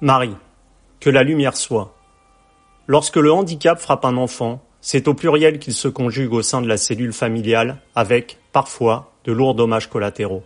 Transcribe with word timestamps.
Marie, 0.00 0.36
que 1.00 1.10
la 1.10 1.24
lumière 1.24 1.56
soit. 1.56 1.92
Lorsque 2.86 3.16
le 3.16 3.32
handicap 3.32 3.80
frappe 3.80 4.04
un 4.04 4.16
enfant, 4.16 4.62
c'est 4.80 5.08
au 5.08 5.14
pluriel 5.14 5.58
qu'il 5.58 5.74
se 5.74 5.88
conjugue 5.88 6.32
au 6.32 6.42
sein 6.42 6.62
de 6.62 6.68
la 6.68 6.76
cellule 6.76 7.12
familiale, 7.12 7.78
avec, 7.96 8.38
parfois, 8.52 9.12
de 9.24 9.32
lourds 9.32 9.56
dommages 9.56 9.90
collatéraux. 9.90 10.44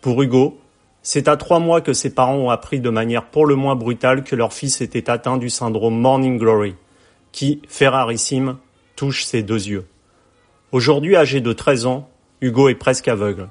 Pour 0.00 0.22
Hugo, 0.22 0.58
c'est 1.02 1.28
à 1.28 1.36
trois 1.36 1.58
mois 1.58 1.82
que 1.82 1.92
ses 1.92 2.14
parents 2.14 2.36
ont 2.36 2.48
appris 2.48 2.80
de 2.80 2.88
manière 2.88 3.26
pour 3.26 3.44
le 3.44 3.56
moins 3.56 3.76
brutale 3.76 4.24
que 4.24 4.34
leur 4.34 4.54
fils 4.54 4.80
était 4.80 5.10
atteint 5.10 5.36
du 5.36 5.50
syndrome 5.50 6.00
Morning 6.00 6.38
Glory, 6.38 6.74
qui, 7.30 7.60
fait 7.68 7.88
rarissime, 7.88 8.56
touche 8.96 9.26
ses 9.26 9.42
deux 9.42 9.68
yeux. 9.68 9.86
Aujourd'hui 10.72 11.14
âgé 11.14 11.42
de 11.42 11.52
13 11.52 11.84
ans, 11.84 12.08
Hugo 12.40 12.70
est 12.70 12.74
presque 12.74 13.08
aveugle. 13.08 13.50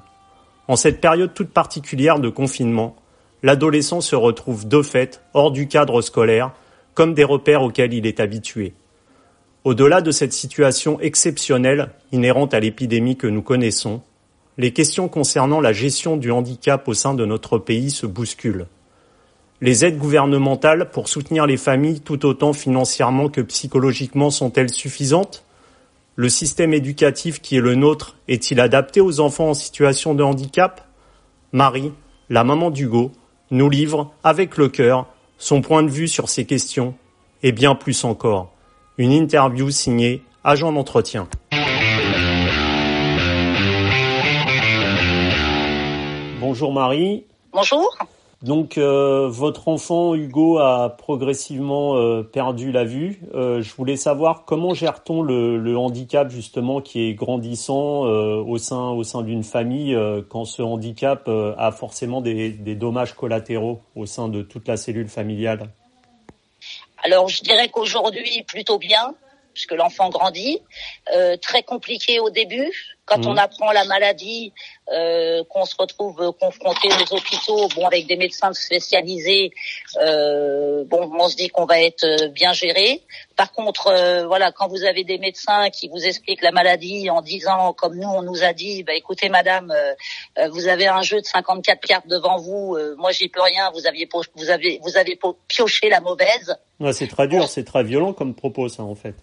En 0.66 0.74
cette 0.74 1.00
période 1.00 1.32
toute 1.32 1.50
particulière 1.50 2.18
de 2.18 2.28
confinement, 2.28 2.96
l'adolescent 3.42 4.00
se 4.00 4.16
retrouve 4.16 4.66
de 4.66 4.82
fait 4.82 5.22
hors 5.34 5.50
du 5.50 5.68
cadre 5.68 6.00
scolaire, 6.02 6.52
comme 6.94 7.14
des 7.14 7.24
repères 7.24 7.62
auxquels 7.62 7.94
il 7.94 8.06
est 8.06 8.20
habitué. 8.20 8.74
Au-delà 9.64 10.00
de 10.00 10.10
cette 10.10 10.32
situation 10.32 11.00
exceptionnelle 11.00 11.90
inhérente 12.12 12.54
à 12.54 12.60
l'épidémie 12.60 13.16
que 13.16 13.26
nous 13.26 13.42
connaissons, 13.42 14.02
les 14.56 14.72
questions 14.72 15.08
concernant 15.08 15.60
la 15.60 15.72
gestion 15.72 16.16
du 16.16 16.32
handicap 16.32 16.86
au 16.88 16.94
sein 16.94 17.14
de 17.14 17.24
notre 17.24 17.58
pays 17.58 17.90
se 17.90 18.06
bousculent. 18.06 18.66
Les 19.60 19.84
aides 19.84 19.98
gouvernementales 19.98 20.90
pour 20.90 21.08
soutenir 21.08 21.46
les 21.46 21.56
familles 21.56 22.00
tout 22.00 22.26
autant 22.26 22.52
financièrement 22.52 23.28
que 23.28 23.40
psychologiquement 23.40 24.30
sont-elles 24.30 24.72
suffisantes? 24.72 25.44
Le 26.16 26.28
système 26.28 26.72
éducatif 26.72 27.40
qui 27.40 27.56
est 27.56 27.60
le 27.60 27.74
nôtre 27.74 28.16
est-il 28.26 28.60
adapté 28.60 29.00
aux 29.00 29.20
enfants 29.20 29.50
en 29.50 29.54
situation 29.54 30.14
de 30.14 30.22
handicap? 30.22 30.88
Marie, 31.52 31.92
la 32.28 32.44
maman 32.44 32.70
d'Hugo, 32.70 33.12
nous 33.50 33.70
livre, 33.70 34.12
avec 34.24 34.56
le 34.56 34.68
cœur, 34.68 35.06
son 35.38 35.60
point 35.60 35.82
de 35.82 35.90
vue 35.90 36.08
sur 36.08 36.28
ces 36.28 36.44
questions, 36.44 36.94
et 37.42 37.52
bien 37.52 37.74
plus 37.74 38.04
encore. 38.04 38.52
Une 38.98 39.12
interview 39.12 39.70
signée 39.70 40.22
Agent 40.44 40.72
d'entretien. 40.72 41.28
Bonjour 46.40 46.72
Marie. 46.72 47.24
Bonjour. 47.52 47.96
Donc 48.42 48.78
euh, 48.78 49.26
votre 49.28 49.66
enfant 49.66 50.14
Hugo 50.14 50.58
a 50.58 50.90
progressivement 50.90 51.96
euh, 51.96 52.22
perdu 52.22 52.70
la 52.70 52.84
vue. 52.84 53.20
Euh, 53.34 53.62
je 53.62 53.74
voulais 53.74 53.96
savoir 53.96 54.44
comment 54.44 54.74
gère-t-on 54.74 55.22
le, 55.22 55.76
handicap 55.76 56.30
justement 56.30 56.80
qui 56.80 57.02
est 57.02 57.14
grandissant 57.14 58.02
au 58.02 58.58
sein 58.58 58.90
au 58.90 59.04
sein 59.04 59.22
d'une 59.22 59.44
famille 59.44 59.96
quand 60.28 60.44
ce 60.44 60.62
handicap 60.62 61.28
a 61.28 61.70
forcément 61.70 62.20
des, 62.20 62.50
des 62.50 62.74
dommages 62.74 63.14
collatéraux 63.14 63.80
au 63.94 64.06
sein 64.06 64.28
de 64.28 64.42
toute 64.42 64.66
la 64.66 64.76
cellule 64.76 65.08
familiale? 65.08 65.68
Alors 67.04 67.28
je 67.28 67.42
dirais 67.42 67.68
qu'aujourd'hui 67.68 68.44
plutôt 68.46 68.78
bien 68.78 69.14
puisque 69.58 69.72
l'enfant 69.72 70.08
grandit. 70.08 70.60
Euh, 71.12 71.36
très 71.36 71.64
compliqué 71.64 72.20
au 72.20 72.30
début. 72.30 72.70
Quand 73.06 73.26
on 73.26 73.34
mmh. 73.34 73.38
apprend 73.38 73.72
la 73.72 73.84
maladie, 73.86 74.52
euh, 74.92 75.42
qu'on 75.48 75.64
se 75.64 75.74
retrouve 75.76 76.32
confronté 76.38 76.88
aux 76.88 77.14
hôpitaux, 77.16 77.66
bon 77.74 77.86
avec 77.86 78.06
des 78.06 78.16
médecins 78.16 78.52
spécialisés, 78.52 79.50
euh, 80.02 80.84
bon 80.84 81.10
on 81.18 81.28
se 81.28 81.36
dit 81.36 81.48
qu'on 81.48 81.64
va 81.64 81.80
être 81.80 82.28
bien 82.32 82.52
géré. 82.52 83.02
Par 83.34 83.50
contre, 83.52 83.84
voilà, 84.26 84.52
quand 84.52 84.68
vous 84.68 84.84
avez 84.84 85.04
des 85.04 85.16
médecins 85.16 85.70
qui 85.70 85.88
vous 85.88 86.04
expliquent 86.04 86.42
la 86.42 86.52
maladie 86.52 87.08
en 87.08 87.22
disant, 87.22 87.72
comme 87.72 87.96
nous 87.96 88.08
on 88.08 88.22
nous 88.22 88.44
a 88.44 88.52
dit, 88.52 88.82
bah 88.82 88.94
écoutez 88.94 89.30
madame, 89.30 89.72
vous 90.50 90.68
avez 90.68 90.86
un 90.86 91.00
jeu 91.00 91.20
de 91.22 91.26
54 91.26 91.80
cartes 91.80 92.08
devant 92.08 92.36
vous, 92.36 92.76
moi 92.98 93.10
j'y 93.10 93.28
peux 93.28 93.40
rien, 93.40 93.70
vous 93.72 93.86
aviez 93.86 94.06
vous 94.36 94.50
avez 94.50 94.80
vous 94.82 94.98
avez 94.98 95.18
pioché 95.48 95.88
la 95.88 96.00
mauvaise. 96.00 96.54
Ouais, 96.78 96.92
c'est 96.92 97.08
très 97.08 97.26
dur, 97.26 97.48
c'est 97.48 97.64
très 97.64 97.84
violent 97.84 98.12
comme 98.12 98.34
propos 98.34 98.68
ça 98.68 98.82
en 98.82 98.94
fait. 98.94 99.14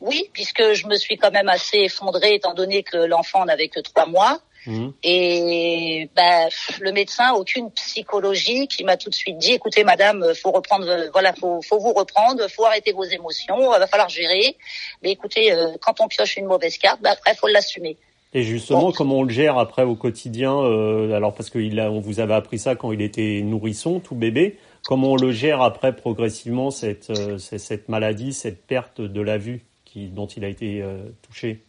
Oui, 0.00 0.30
puisque 0.32 0.72
je 0.72 0.86
me 0.86 0.96
suis 0.96 1.16
quand 1.16 1.30
même 1.30 1.48
assez 1.48 1.78
effondrée 1.78 2.34
étant 2.34 2.54
donné 2.54 2.82
que 2.82 2.96
l'enfant 2.96 3.44
n'avait 3.44 3.68
que 3.68 3.80
trois 3.80 4.06
mois. 4.06 4.40
Mmh. 4.66 4.88
Et 5.02 6.10
ben, 6.14 6.48
le 6.80 6.92
médecin, 6.92 7.32
aucune 7.32 7.70
psychologie, 7.70 8.68
qui 8.68 8.84
m'a 8.84 8.96
tout 8.98 9.08
de 9.08 9.14
suite 9.14 9.38
dit 9.38 9.52
"Écoutez, 9.52 9.84
madame, 9.84 10.34
faut 10.34 10.50
reprendre, 10.50 10.86
voilà, 11.12 11.32
faut, 11.32 11.62
faut 11.62 11.78
vous 11.78 11.94
reprendre, 11.94 12.46
faut 12.48 12.66
arrêter 12.66 12.92
vos 12.92 13.04
émotions, 13.04 13.74
il 13.74 13.78
va 13.78 13.86
falloir 13.86 14.10
gérer. 14.10 14.56
Mais 15.02 15.12
écoutez, 15.12 15.52
euh, 15.52 15.72
quand 15.80 16.00
on 16.00 16.08
pioche 16.08 16.36
une 16.36 16.46
mauvaise 16.46 16.76
carte, 16.76 17.00
ben 17.00 17.10
après, 17.10 17.34
faut 17.34 17.48
l'assumer." 17.48 17.96
Et 18.32 18.42
justement, 18.42 18.92
comment 18.92 19.18
on 19.18 19.22
le 19.24 19.32
gère 19.32 19.58
après 19.58 19.82
au 19.82 19.96
quotidien 19.96 20.56
euh, 20.56 21.12
Alors 21.14 21.34
parce 21.34 21.50
qu'il 21.50 21.80
a, 21.80 21.90
on 21.90 22.00
vous 22.00 22.20
avait 22.20 22.34
appris 22.34 22.58
ça 22.58 22.76
quand 22.76 22.92
il 22.92 23.02
était 23.02 23.40
nourrisson, 23.42 23.98
tout 23.98 24.14
bébé. 24.14 24.58
Comment 24.84 25.12
on 25.12 25.16
le 25.16 25.32
gère 25.32 25.62
après 25.62 25.94
progressivement 25.96 26.70
cette, 26.70 27.10
euh, 27.10 27.38
cette 27.38 27.88
maladie, 27.88 28.32
cette 28.32 28.64
perte 28.66 29.00
de 29.00 29.20
la 29.20 29.36
vue? 29.36 29.62
Dont 29.96 30.26
il 30.26 30.44
a 30.44 30.48
été 30.48 30.82
euh, 30.82 30.98
touché 31.22 31.64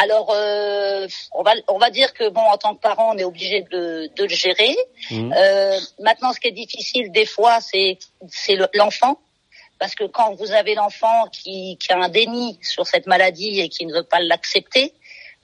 alors, 0.00 0.30
euh, 0.32 1.08
on 1.32 1.42
va 1.42 1.54
on 1.66 1.78
va 1.78 1.90
dire 1.90 2.14
que 2.14 2.28
bon, 2.28 2.40
en 2.40 2.56
tant 2.56 2.76
que 2.76 2.80
parent, 2.80 3.14
on 3.16 3.18
est 3.18 3.24
obligé 3.24 3.62
de, 3.62 4.08
de 4.14 4.22
le 4.22 4.28
gérer. 4.28 4.76
Mmh. 5.10 5.32
Euh, 5.36 5.80
maintenant, 5.98 6.32
ce 6.32 6.38
qui 6.38 6.46
est 6.46 6.52
difficile 6.52 7.10
des 7.10 7.26
fois, 7.26 7.60
c'est 7.60 7.98
c'est 8.28 8.56
l'enfant, 8.74 9.18
parce 9.80 9.96
que 9.96 10.04
quand 10.04 10.34
vous 10.34 10.52
avez 10.52 10.76
l'enfant 10.76 11.26
qui, 11.32 11.76
qui 11.78 11.92
a 11.92 11.98
un 11.98 12.08
déni 12.08 12.60
sur 12.62 12.86
cette 12.86 13.08
maladie 13.08 13.58
et 13.58 13.68
qui 13.68 13.86
ne 13.86 13.92
veut 13.92 14.04
pas 14.04 14.20
l'accepter, 14.20 14.94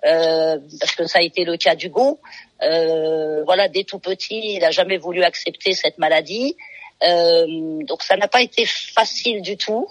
euh, 0.04 0.56
parce 0.78 0.94
que 0.94 1.06
ça 1.08 1.18
a 1.18 1.22
été 1.22 1.44
le 1.44 1.56
cas 1.56 1.74
d'Hugo. 1.74 2.20
Voilà, 2.60 3.66
dès 3.66 3.82
tout 3.82 3.98
petit, 3.98 4.54
il 4.54 4.60
n'a 4.60 4.70
jamais 4.70 4.98
voulu 4.98 5.24
accepter 5.24 5.72
cette 5.72 5.98
maladie. 5.98 6.56
Donc 7.02 8.04
ça 8.04 8.16
n'a 8.16 8.28
pas 8.28 8.40
été 8.40 8.66
facile 8.66 9.42
du 9.42 9.56
tout 9.56 9.88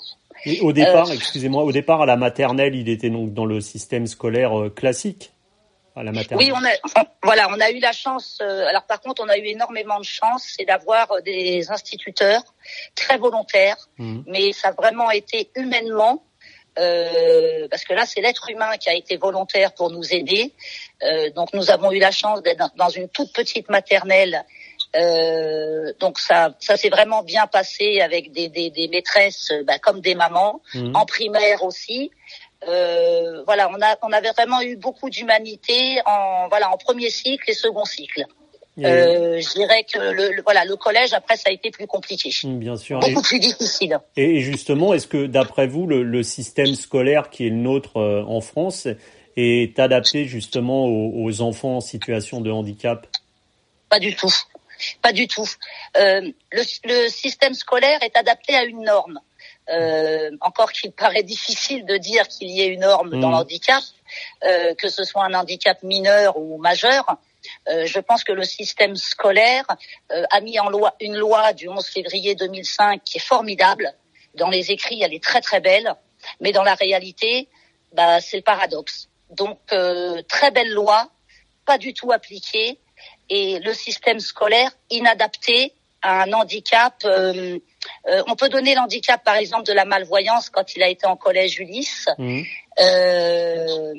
au 0.62 0.74
départ, 0.74 1.10
euh, 1.10 1.14
excusez-moi, 1.14 1.64
au 1.64 1.72
départ 1.72 2.02
à 2.02 2.06
la 2.06 2.16
maternelle, 2.16 2.76
il 2.76 2.90
était 2.90 3.10
donc 3.10 3.34
dans 3.34 3.46
le 3.46 3.62
système 3.62 4.08
scolaire 4.08 4.60
euh, 4.60 4.70
classique. 4.70 5.32
À 5.96 6.02
la 6.02 6.12
maternelle. 6.12 6.52
Oui, 6.52 6.52
on 6.52 6.66
a, 6.66 7.06
voilà, 7.22 7.50
on 7.52 7.60
a 7.60 7.70
eu 7.70 7.78
la 7.78 7.92
chance. 7.92 8.40
Euh, 8.42 8.66
alors 8.66 8.82
par 8.84 9.00
contre, 9.00 9.22
on 9.24 9.30
a 9.30 9.38
eu 9.38 9.46
énormément 9.46 10.00
de 10.00 10.06
chance, 10.06 10.52
c'est 10.58 10.66
d'avoir 10.66 11.08
des 11.24 11.70
instituteurs 11.70 12.42
très 12.96 13.20
volontaires, 13.20 13.78
mmh. 14.00 14.22
mais 14.26 14.54
ça 14.54 14.70
a 14.70 14.72
vraiment 14.72 15.12
été 15.12 15.52
humainement 15.56 16.24
euh, 16.80 17.68
parce 17.70 17.84
que 17.84 17.94
là, 17.94 18.06
c'est 18.06 18.22
l'être 18.22 18.50
humain 18.50 18.78
qui 18.78 18.90
a 18.90 18.94
été 18.94 19.18
volontaire 19.18 19.74
pour 19.74 19.92
nous 19.92 20.14
aider. 20.14 20.54
Euh, 21.04 21.30
donc, 21.32 21.54
nous 21.54 21.70
avons 21.70 21.92
eu 21.92 22.00
la 22.00 22.12
chance 22.12 22.42
d'être 22.42 22.72
dans 22.76 22.90
une 22.90 23.10
toute 23.10 23.34
petite 23.34 23.70
maternelle 23.70 24.44
euh, 24.96 25.92
donc 26.00 26.20
ça, 26.20 26.56
ça 26.60 26.78
s'est 26.78 26.90
vraiment 26.90 27.24
bien 27.24 27.48
passé 27.48 28.00
avec 28.02 28.32
des, 28.32 28.48
des, 28.50 28.70
des 28.70 28.88
maîtresses 28.88 29.52
bah, 29.66 29.80
comme 29.80 30.02
des 30.02 30.16
mamans, 30.16 30.62
mmh. 30.74 30.96
en 30.96 31.06
primaire 31.06 31.64
aussi. 31.64 32.12
Euh, 32.68 33.44
voilà, 33.46 33.70
on 33.70 33.82
a, 33.82 33.98
on 34.04 34.12
avait 34.12 34.32
vraiment 34.32 34.62
eu 34.62 34.76
beaucoup 34.78 35.10
d'humanité 35.10 36.00
en 36.06 36.48
voilà 36.48 36.72
en 36.72 36.78
premier 36.78 37.10
cycle 37.10 37.50
et 37.50 37.54
second 37.54 37.86
cycle. 37.86 38.26
Euh, 38.80 39.40
je 39.40 39.54
dirais 39.54 39.84
que 39.84 40.00
le, 40.00 40.42
voilà 40.42 40.66
le 40.66 40.76
collège 40.76 41.14
après 41.14 41.38
ça 41.38 41.50
a 41.50 41.52
été 41.52 41.70
plus 41.70 41.86
compliqué, 41.86 42.32
mmh, 42.44 42.58
bien 42.58 42.76
sûr, 42.76 43.00
beaucoup 43.00 43.22
plus 43.22 43.40
difficile. 43.40 44.00
Et 44.18 44.40
justement, 44.40 44.94
est-ce 44.96 45.06
que 45.06 45.28
d'après 45.28 45.68
vous 45.68 45.86
le, 45.86 46.02
le, 46.02 46.24
système 46.24 46.74
scolaire 46.74 47.30
qui 47.30 47.46
est 47.46 47.50
le 47.50 47.58
nôtre 47.58 47.98
euh, 47.98 48.24
en 48.24 48.42
France 48.42 48.88
est 49.36 49.78
adapté 49.78 50.26
justement 50.26 50.86
aux, 50.86 51.24
aux 51.24 51.42
enfants 51.42 51.78
en 51.78 51.82
situation 51.82 52.42
de 52.42 52.50
handicap? 52.50 53.06
Pas 53.90 54.00
du 54.00 54.16
tout. 54.16 54.34
Pas 55.02 55.14
du 55.14 55.28
tout. 55.28 55.50
Euh, 55.98 56.22
le, 56.52 56.64
le, 56.84 57.10
système 57.10 57.54
scolaire 57.54 58.02
est 58.04 58.18
adapté 58.18 58.56
à 58.56 58.64
une 58.64 58.84
norme. 58.84 59.20
Euh, 59.70 60.32
encore 60.42 60.72
qu'il 60.74 60.92
paraît 60.92 61.24
difficile 61.24 61.86
de 61.86 61.96
dire 61.98 62.28
qu'il 62.28 62.50
y 62.50 62.62
ait 62.62 62.68
une 62.68 62.82
norme 62.82 63.20
dans 63.20 63.30
mmh. 63.30 63.32
l'handicap, 63.32 63.84
euh, 64.44 64.76
que 64.76 64.90
ce 64.90 65.04
soit 65.04 65.24
un 65.24 65.34
handicap 65.34 65.82
mineur 65.84 66.38
ou 66.38 66.58
majeur. 66.58 67.18
Euh, 67.68 67.86
je 67.86 68.00
pense 68.00 68.24
que 68.24 68.32
le 68.32 68.44
système 68.44 68.96
scolaire 68.96 69.66
euh, 70.12 70.24
a 70.32 70.42
mis 70.42 70.60
en 70.60 70.70
loi 70.70 70.96
une 71.00 71.16
loi 71.16 71.54
du 71.54 71.68
11 71.70 71.86
février 71.86 72.36
2005 72.36 73.04
qui 73.04 73.18
est 73.18 73.22
formidable. 73.22 73.94
Dans 74.36 74.50
les 74.50 74.72
écrits, 74.72 75.02
elle 75.02 75.14
est 75.14 75.24
très 75.24 75.42
très 75.42 75.60
belle, 75.60 75.94
mais 76.40 76.52
dans 76.52 76.64
la 76.64 76.76
réalité, 76.76 77.48
bah, 77.94 78.20
c'est 78.20 78.38
le 78.38 78.44
paradoxe. 78.44 79.10
Donc, 79.30 79.60
euh, 79.72 80.22
très 80.28 80.52
belle 80.52 80.72
loi, 80.72 81.10
pas 81.66 81.78
du 81.78 81.94
tout 81.94 82.12
appliquée, 82.12 82.80
et 83.30 83.60
le 83.60 83.74
système 83.74 84.20
scolaire 84.20 84.72
inadapté 84.90 85.74
à 86.04 86.24
un 86.24 86.34
handicap. 86.34 86.94
Euh, 87.06 87.58
euh, 88.08 88.24
on 88.28 88.36
peut 88.36 88.50
donner 88.50 88.76
l'handicap, 88.76 89.24
par 89.24 89.36
exemple, 89.36 89.66
de 89.66 89.74
la 89.74 89.86
malvoyance 89.86 90.50
quand 90.50 90.76
il 90.76 90.84
a 90.84 90.90
été 90.90 91.08
en 91.08 91.16
collège 91.16 91.60
Ulysse. 91.60 92.08
Mmh. 92.18 92.42
Euh, 92.80 93.94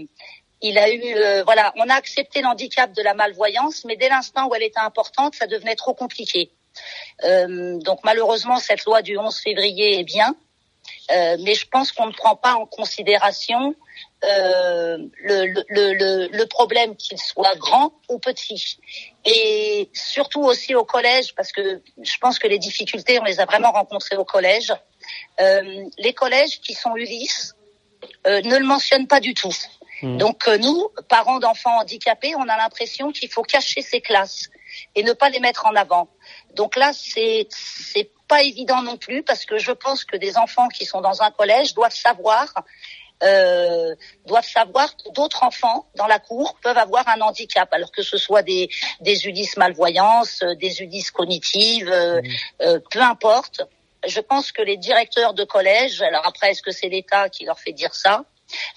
il 0.62 0.78
a 0.78 0.90
eu, 0.90 1.42
voilà, 1.44 1.74
on 1.76 1.88
a 1.90 1.94
accepté 1.94 2.40
l'handicap 2.40 2.92
de 2.92 3.02
la 3.02 3.12
malvoyance, 3.12 3.84
mais 3.84 3.96
dès 3.96 4.08
l'instant 4.08 4.48
où 4.48 4.54
elle 4.54 4.62
était 4.62 4.80
importante, 4.80 5.34
ça 5.34 5.46
devenait 5.46 5.74
trop 5.74 5.92
compliqué. 5.92 6.52
Donc 7.22 7.98
malheureusement, 8.02 8.56
cette 8.56 8.86
loi 8.86 9.02
du 9.02 9.18
11 9.18 9.38
février 9.40 10.00
est 10.00 10.04
bien, 10.04 10.34
mais 11.10 11.54
je 11.54 11.66
pense 11.68 11.92
qu'on 11.92 12.06
ne 12.06 12.14
prend 12.14 12.34
pas 12.34 12.54
en 12.54 12.64
considération 12.64 13.74
euh, 14.24 14.98
le, 15.22 15.46
le, 15.46 15.92
le, 15.92 16.28
le, 16.28 16.46
problème 16.46 16.96
qu'il 16.96 17.18
soit 17.18 17.56
grand 17.56 17.92
ou 18.08 18.18
petit. 18.18 18.78
Et 19.24 19.90
surtout 19.92 20.42
aussi 20.42 20.74
au 20.74 20.84
collège, 20.84 21.34
parce 21.34 21.52
que 21.52 21.82
je 22.02 22.16
pense 22.18 22.38
que 22.38 22.46
les 22.46 22.58
difficultés, 22.58 23.18
on 23.20 23.24
les 23.24 23.40
a 23.40 23.44
vraiment 23.44 23.72
rencontrées 23.72 24.16
au 24.16 24.24
collège. 24.24 24.72
Euh, 25.40 25.84
les 25.98 26.14
collèges 26.14 26.60
qui 26.60 26.74
sont 26.74 26.96
Ulysse 26.96 27.54
euh, 28.26 28.40
ne 28.42 28.56
le 28.56 28.64
mentionnent 28.64 29.08
pas 29.08 29.20
du 29.20 29.34
tout. 29.34 29.54
Mmh. 30.02 30.18
Donc 30.18 30.46
nous, 30.48 30.88
parents 31.08 31.38
d'enfants 31.38 31.80
handicapés, 31.80 32.34
on 32.36 32.48
a 32.48 32.56
l'impression 32.56 33.12
qu'il 33.12 33.30
faut 33.30 33.42
cacher 33.42 33.82
ces 33.82 34.00
classes 34.00 34.48
et 34.94 35.02
ne 35.02 35.12
pas 35.12 35.28
les 35.28 35.40
mettre 35.40 35.66
en 35.66 35.74
avant. 35.74 36.08
Donc 36.54 36.76
là, 36.76 36.92
c'est 36.92 37.48
pas 38.28 38.42
évident 38.42 38.82
non 38.82 38.96
plus 38.96 39.22
parce 39.22 39.44
que 39.44 39.58
je 39.58 39.72
pense 39.72 40.04
que 40.04 40.16
des 40.16 40.36
enfants 40.36 40.68
qui 40.68 40.86
sont 40.86 41.00
dans 41.00 41.22
un 41.22 41.30
collège 41.30 41.74
doivent 41.74 41.94
savoir 41.94 42.54
euh, 43.24 43.94
doivent 44.26 44.48
savoir 44.48 44.96
que 44.96 45.10
d'autres 45.12 45.42
enfants 45.42 45.86
dans 45.96 46.06
la 46.06 46.18
cour 46.18 46.56
peuvent 46.62 46.78
avoir 46.78 47.08
un 47.08 47.20
handicap, 47.20 47.68
alors 47.72 47.90
que 47.90 48.02
ce 48.02 48.16
soit 48.16 48.42
des, 48.42 48.68
des 49.00 49.26
Ulysse 49.26 49.56
malvoyances, 49.56 50.40
des 50.60 50.82
Ulysse 50.82 51.10
cognitives, 51.10 51.90
euh, 51.90 52.20
mmh. 52.20 52.26
euh, 52.62 52.80
peu 52.90 53.00
importe. 53.00 53.62
Je 54.06 54.20
pense 54.20 54.52
que 54.52 54.62
les 54.62 54.76
directeurs 54.76 55.32
de 55.32 55.44
collège, 55.44 56.02
alors 56.02 56.26
après, 56.26 56.50
est-ce 56.50 56.62
que 56.62 56.70
c'est 56.70 56.88
l'État 56.88 57.28
qui 57.30 57.44
leur 57.44 57.58
fait 57.58 57.72
dire 57.72 57.94
ça 57.94 58.24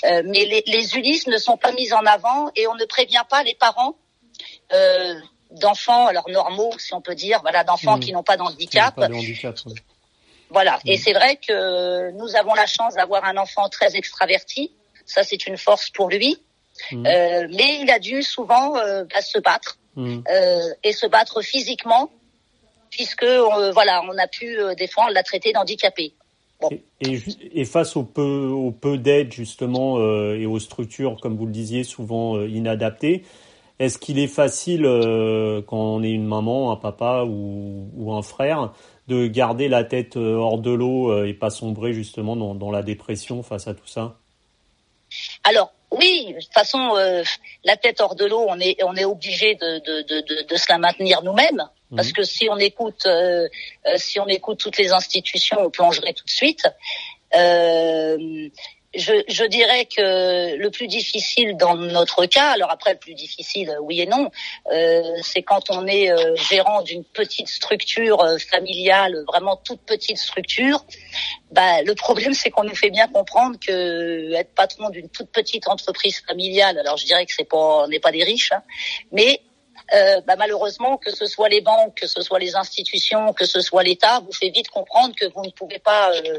euh, 0.06 0.22
Mais 0.26 0.46
les, 0.46 0.64
les 0.66 0.96
Ulysses 0.96 1.28
ne 1.28 1.38
sont 1.38 1.58
pas 1.58 1.74
mis 1.74 1.92
en 1.92 2.06
avant 2.06 2.50
et 2.56 2.68
on 2.68 2.76
ne 2.76 2.86
prévient 2.86 3.26
pas 3.30 3.44
les 3.44 3.56
parents 3.56 3.96
euh, 4.72 5.16
d'enfants, 5.52 6.08
alors 6.08 6.30
normaux, 6.30 6.72
si 6.78 6.94
on 6.94 7.02
peut 7.02 7.16
dire, 7.16 7.42
voilà, 7.42 7.64
d'enfants 7.64 7.98
mmh. 7.98 8.02
qui 8.02 8.14
n'ont 8.14 8.24
pas 8.24 8.38
d'handicap. 8.38 8.96
Voilà. 10.50 10.80
Et 10.86 10.96
mm. 10.96 11.00
c'est 11.00 11.14
vrai 11.14 11.36
que 11.38 12.12
nous 12.12 12.36
avons 12.36 12.54
la 12.54 12.66
chance 12.66 12.96
d'avoir 12.96 13.26
un 13.26 13.38
enfant 13.38 13.70
très 13.70 13.96
extraverti. 13.96 14.72
Ça, 15.06 15.24
c'est 15.24 15.48
une 15.48 15.58
force 15.58 15.90
pour 15.90 16.10
lui. 16.10 16.38
Mm. 16.92 17.06
Euh, 17.06 17.48
mais 17.52 17.80
il 17.82 17.90
a 17.90 18.00
dû 18.00 18.24
souvent 18.24 18.78
euh, 18.78 19.04
bah, 19.06 19.22
se 19.22 19.40
battre 19.40 19.78
mm. 19.96 20.20
euh, 20.30 20.60
et 20.84 20.94
se 20.94 21.08
battre 21.08 21.42
physiquement, 21.42 22.12
puisque 22.90 23.24
euh, 23.24 23.72
voilà, 23.72 24.04
on 24.10 24.18
a 24.18 24.28
pu 24.28 24.60
euh, 24.60 24.76
des 24.76 24.88
fois 24.88 25.06
on 25.10 25.14
l'a 25.14 25.24
traité 25.24 25.52
d'handicapé. 25.52 26.14
Bon. 26.60 26.70
Et, 27.02 27.20
et, 27.54 27.66
face 27.66 27.96
au 27.96 28.04
peu, 28.04 28.48
au 28.48 28.72
peu 28.72 28.98
d'aide 28.98 29.32
justement 29.32 30.00
et 30.34 30.48
aux 30.48 30.58
structures, 30.58 31.18
comme 31.22 31.38
vous 31.38 31.46
le 31.46 31.52
disiez, 31.52 31.84
souvent 31.84 32.42
inadaptées, 32.42 33.24
est-ce 33.80 33.98
qu'il 33.98 34.20
est 34.20 34.28
facile 34.28 34.84
quand 35.68 35.78
on 35.78 36.04
est 36.04 36.10
une 36.10 36.26
maman, 36.26 36.72
un 36.72 36.78
papa 36.78 37.24
ou, 37.26 37.90
ou 37.96 38.14
un 38.14 38.22
frère 38.22 38.74
de 39.08 39.28
garder 39.28 39.68
la 39.68 39.84
tête 39.84 40.18
euh, 40.18 40.36
hors 40.36 40.58
de 40.58 40.72
l'eau 40.72 41.12
euh, 41.12 41.28
et 41.28 41.34
pas 41.34 41.50
sombrer 41.50 41.94
justement 41.94 42.36
dans, 42.36 42.56
dans, 42.56 42.72
la 42.72 42.84
dépression 42.84 43.42
face 43.42 43.68
à 43.68 43.74
tout 43.74 43.88
ça? 43.88 44.18
Alors 45.44 45.72
oui, 45.92 46.34
de 46.34 46.42
toute 46.42 46.54
façon, 46.54 46.96
euh, 46.96 47.24
la 47.64 47.78
tête 47.78 48.02
hors 48.02 48.16
de 48.16 48.26
l'eau, 48.26 48.46
on 48.48 48.60
est 48.60 48.78
on 48.84 48.96
est 48.96 49.06
obligé 49.06 49.56
de 49.56 49.80
de, 49.80 50.02
de, 50.02 50.44
de, 50.44 50.56
se 50.56 50.66
la 50.70 50.78
maintenir 50.78 51.24
nous-mêmes 51.24 51.64
parce 51.96 52.10
mhm. 52.10 52.14
que 52.14 52.24
si 52.24 52.50
on 52.50 52.58
écoute 52.58 53.06
euh, 53.06 53.48
si 53.96 54.20
on 54.20 54.28
écoute 54.28 54.60
toutes 54.60 54.78
les 54.78 54.92
institutions, 54.92 55.58
on 55.62 55.70
plongerait 55.70 56.14
tout 56.14 56.26
de 56.26 56.30
suite. 56.30 56.68
Euh, 57.36 58.50
je, 58.96 59.24
je, 59.28 59.44
dirais 59.44 59.86
que 59.86 60.56
le 60.56 60.72
plus 60.72 60.88
difficile 60.88 61.58
dans 61.58 61.76
notre 61.76 62.26
cas, 62.26 62.52
alors 62.52 62.72
après 62.72 62.94
le 62.94 63.00
plus 63.00 63.14
difficile, 63.14 63.76
oui 63.82 64.02
et 64.02 64.06
non, 64.06 64.32
euh, 64.72 65.02
c'est 65.22 65.44
quand 65.44 65.70
on 65.70 65.86
est 65.88 66.10
euh, 66.10 66.36
gérant 66.36 66.82
d'une 66.82 67.04
petite 67.04 67.50
structure 67.50 68.22
euh, 68.22 68.38
familiale, 68.38 69.24
vraiment 69.28 69.58
toute 69.58 69.82
petite 69.82 70.18
structure. 70.18 70.86
Bah, 71.52 71.82
le 71.82 71.96
problème, 71.96 72.34
c'est 72.34 72.50
qu'on 72.50 72.64
nous 72.64 72.76
fait 72.76 72.90
bien 72.90 73.08
comprendre 73.08 73.58
que 73.60 74.34
être 74.34 74.54
patron 74.56 74.90
d'une 74.90 75.10
toute 75.10 75.32
petite 75.32 75.68
entreprise 75.68 76.22
familiale, 76.26 76.80
alors 76.80 76.98
je 76.98 77.06
dirais 77.06 77.26
que 77.26 77.34
c'est 77.36 77.48
pas, 77.48 77.84
on 77.84 77.88
n'est 77.88 78.00
pas 78.00 78.12
des 78.12 78.24
riches, 78.24 78.52
hein, 78.52 78.64
mais 79.12 79.42
euh, 79.94 80.22
bah, 80.22 80.36
malheureusement, 80.38 80.98
que 80.98 81.12
ce 81.12 81.26
soit 81.26 81.50
les 81.50 81.62
banques, 81.62 81.96
que 81.96 82.08
ce 82.08 82.22
soit 82.22 82.40
les 82.40 82.56
institutions, 82.56 83.34
que 83.34 83.46
ce 83.46 83.62
soit 83.62 83.84
l'État, 83.84 84.20
vous 84.20 84.34
fait 84.34 84.50
vite 84.50 84.70
comprendre 84.70 85.16
que 85.16 85.26
vous 85.34 85.44
ne 85.44 85.52
pouvez 85.52 85.80
pas, 85.80 86.12
euh, 86.12 86.38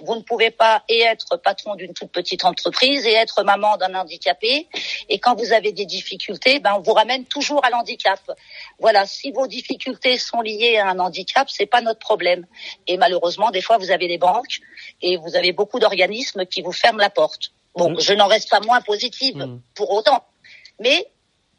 vous 0.00 0.14
ne 0.14 0.20
pouvez 0.20 0.50
pas 0.50 0.84
et 0.88 1.02
être 1.02 1.36
patron 1.36 1.74
d'une 1.74 1.92
toute 1.92 2.12
petite 2.12 2.44
entreprise 2.44 3.06
et 3.06 3.12
être 3.12 3.42
maman 3.42 3.76
d'un 3.76 3.94
handicapé. 3.94 4.68
Et 5.08 5.18
quand 5.18 5.34
vous 5.34 5.52
avez 5.52 5.72
des 5.72 5.86
difficultés, 5.86 6.60
ben 6.60 6.74
on 6.76 6.80
vous 6.80 6.92
ramène 6.92 7.24
toujours 7.24 7.64
à 7.64 7.70
l'handicap. 7.70 8.20
Voilà, 8.78 9.06
si 9.06 9.32
vos 9.32 9.46
difficultés 9.46 10.18
sont 10.18 10.40
liées 10.40 10.78
à 10.78 10.88
un 10.88 10.98
handicap, 10.98 11.48
c'est 11.50 11.66
pas 11.66 11.80
notre 11.80 12.00
problème. 12.00 12.46
Et 12.86 12.96
malheureusement, 12.96 13.50
des 13.50 13.60
fois, 13.60 13.78
vous 13.78 13.90
avez 13.90 14.08
des 14.08 14.18
banques 14.18 14.60
et 15.02 15.16
vous 15.16 15.34
avez 15.34 15.52
beaucoup 15.52 15.80
d'organismes 15.80 16.46
qui 16.46 16.62
vous 16.62 16.72
ferment 16.72 16.98
la 16.98 17.10
porte. 17.10 17.52
Bon, 17.74 17.90
mmh. 17.90 18.00
je 18.00 18.12
n'en 18.12 18.28
reste 18.28 18.50
pas 18.50 18.60
moins 18.60 18.80
positive 18.80 19.36
mmh. 19.36 19.60
pour 19.74 19.90
autant, 19.90 20.24
mais 20.78 21.08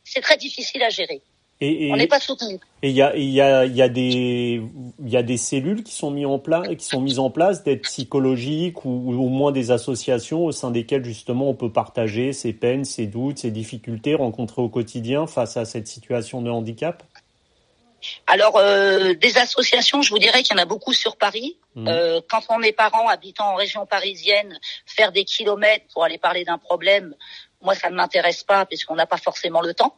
c'est 0.06 0.22
très 0.22 0.38
difficile 0.38 0.82
à 0.84 0.90
gérer. 0.90 1.22
Et, 1.62 1.90
on 1.90 1.96
n'est 1.96 2.08
pas 2.08 2.20
soutenu. 2.20 2.60
Et 2.82 2.90
il 2.90 2.96
y 2.96 3.02
a, 3.02 3.16
y, 3.16 3.40
a, 3.40 3.66
y, 3.66 3.82
a 3.82 3.88
des, 3.88 4.62
y 5.06 5.16
a 5.16 5.24
des 5.24 5.38
cellules 5.38 5.84
qui 5.84 5.94
sont, 5.94 6.12
mises 6.12 6.26
en 6.26 6.38
place, 6.38 6.68
qui 6.78 6.84
sont 6.84 7.00
mises 7.00 7.18
en 7.18 7.30
place, 7.30 7.64
d'aide 7.64 7.82
psychologique 7.82 8.84
ou, 8.84 8.90
ou, 8.90 9.24
au 9.24 9.30
moins 9.30 9.54
des 9.54 9.72
associations 9.72 10.44
au 10.44 10.52
sein 10.52 10.70
desquelles 10.70 11.06
justement 11.06 11.50
on 11.50 11.54
peut 11.54 11.72
partager 11.72 12.34
ses 12.34 12.52
peines, 12.52 12.84
ses 12.84 13.08
doutes, 13.08 13.40
ses 13.40 13.52
difficultés 13.52 14.16
rencontrées 14.16 14.62
au 14.62 14.68
quotidien 14.68 15.28
face 15.28 15.56
à 15.56 15.64
cette 15.64 15.88
situation 15.88 16.42
de 16.42 16.50
handicap? 16.50 17.04
Alors, 18.28 18.58
euh, 18.58 19.14
des 19.14 19.38
associations, 19.38 20.02
je 20.02 20.10
vous 20.10 20.20
dirais 20.20 20.44
qu'il 20.44 20.56
y 20.56 20.60
en 20.60 20.62
a 20.62 20.66
beaucoup 20.66 20.94
sur 20.94 21.16
Paris. 21.16 21.58
Mmh. 21.76 21.88
Euh, 21.88 22.22
quand 22.30 22.42
on 22.50 22.62
est 22.62 22.72
parent 22.72 23.08
habitant 23.08 23.54
en 23.54 23.56
région 23.56 23.86
parisienne, 23.86 24.60
faire 24.86 25.12
des 25.12 25.24
kilomètres 25.24 25.86
pour 25.94 26.04
aller 26.04 26.18
parler 26.18 26.44
d'un 26.44 26.58
problème, 26.58 27.16
moi, 27.66 27.76
ça 27.76 27.90
ne 27.90 27.96
m'intéresse 27.96 28.44
pas 28.44 28.66
puisqu'on 28.66 28.96
n'a 28.96 29.06
pas 29.06 29.18
forcément 29.18 29.62
le 29.62 29.74
temps. 29.74 29.96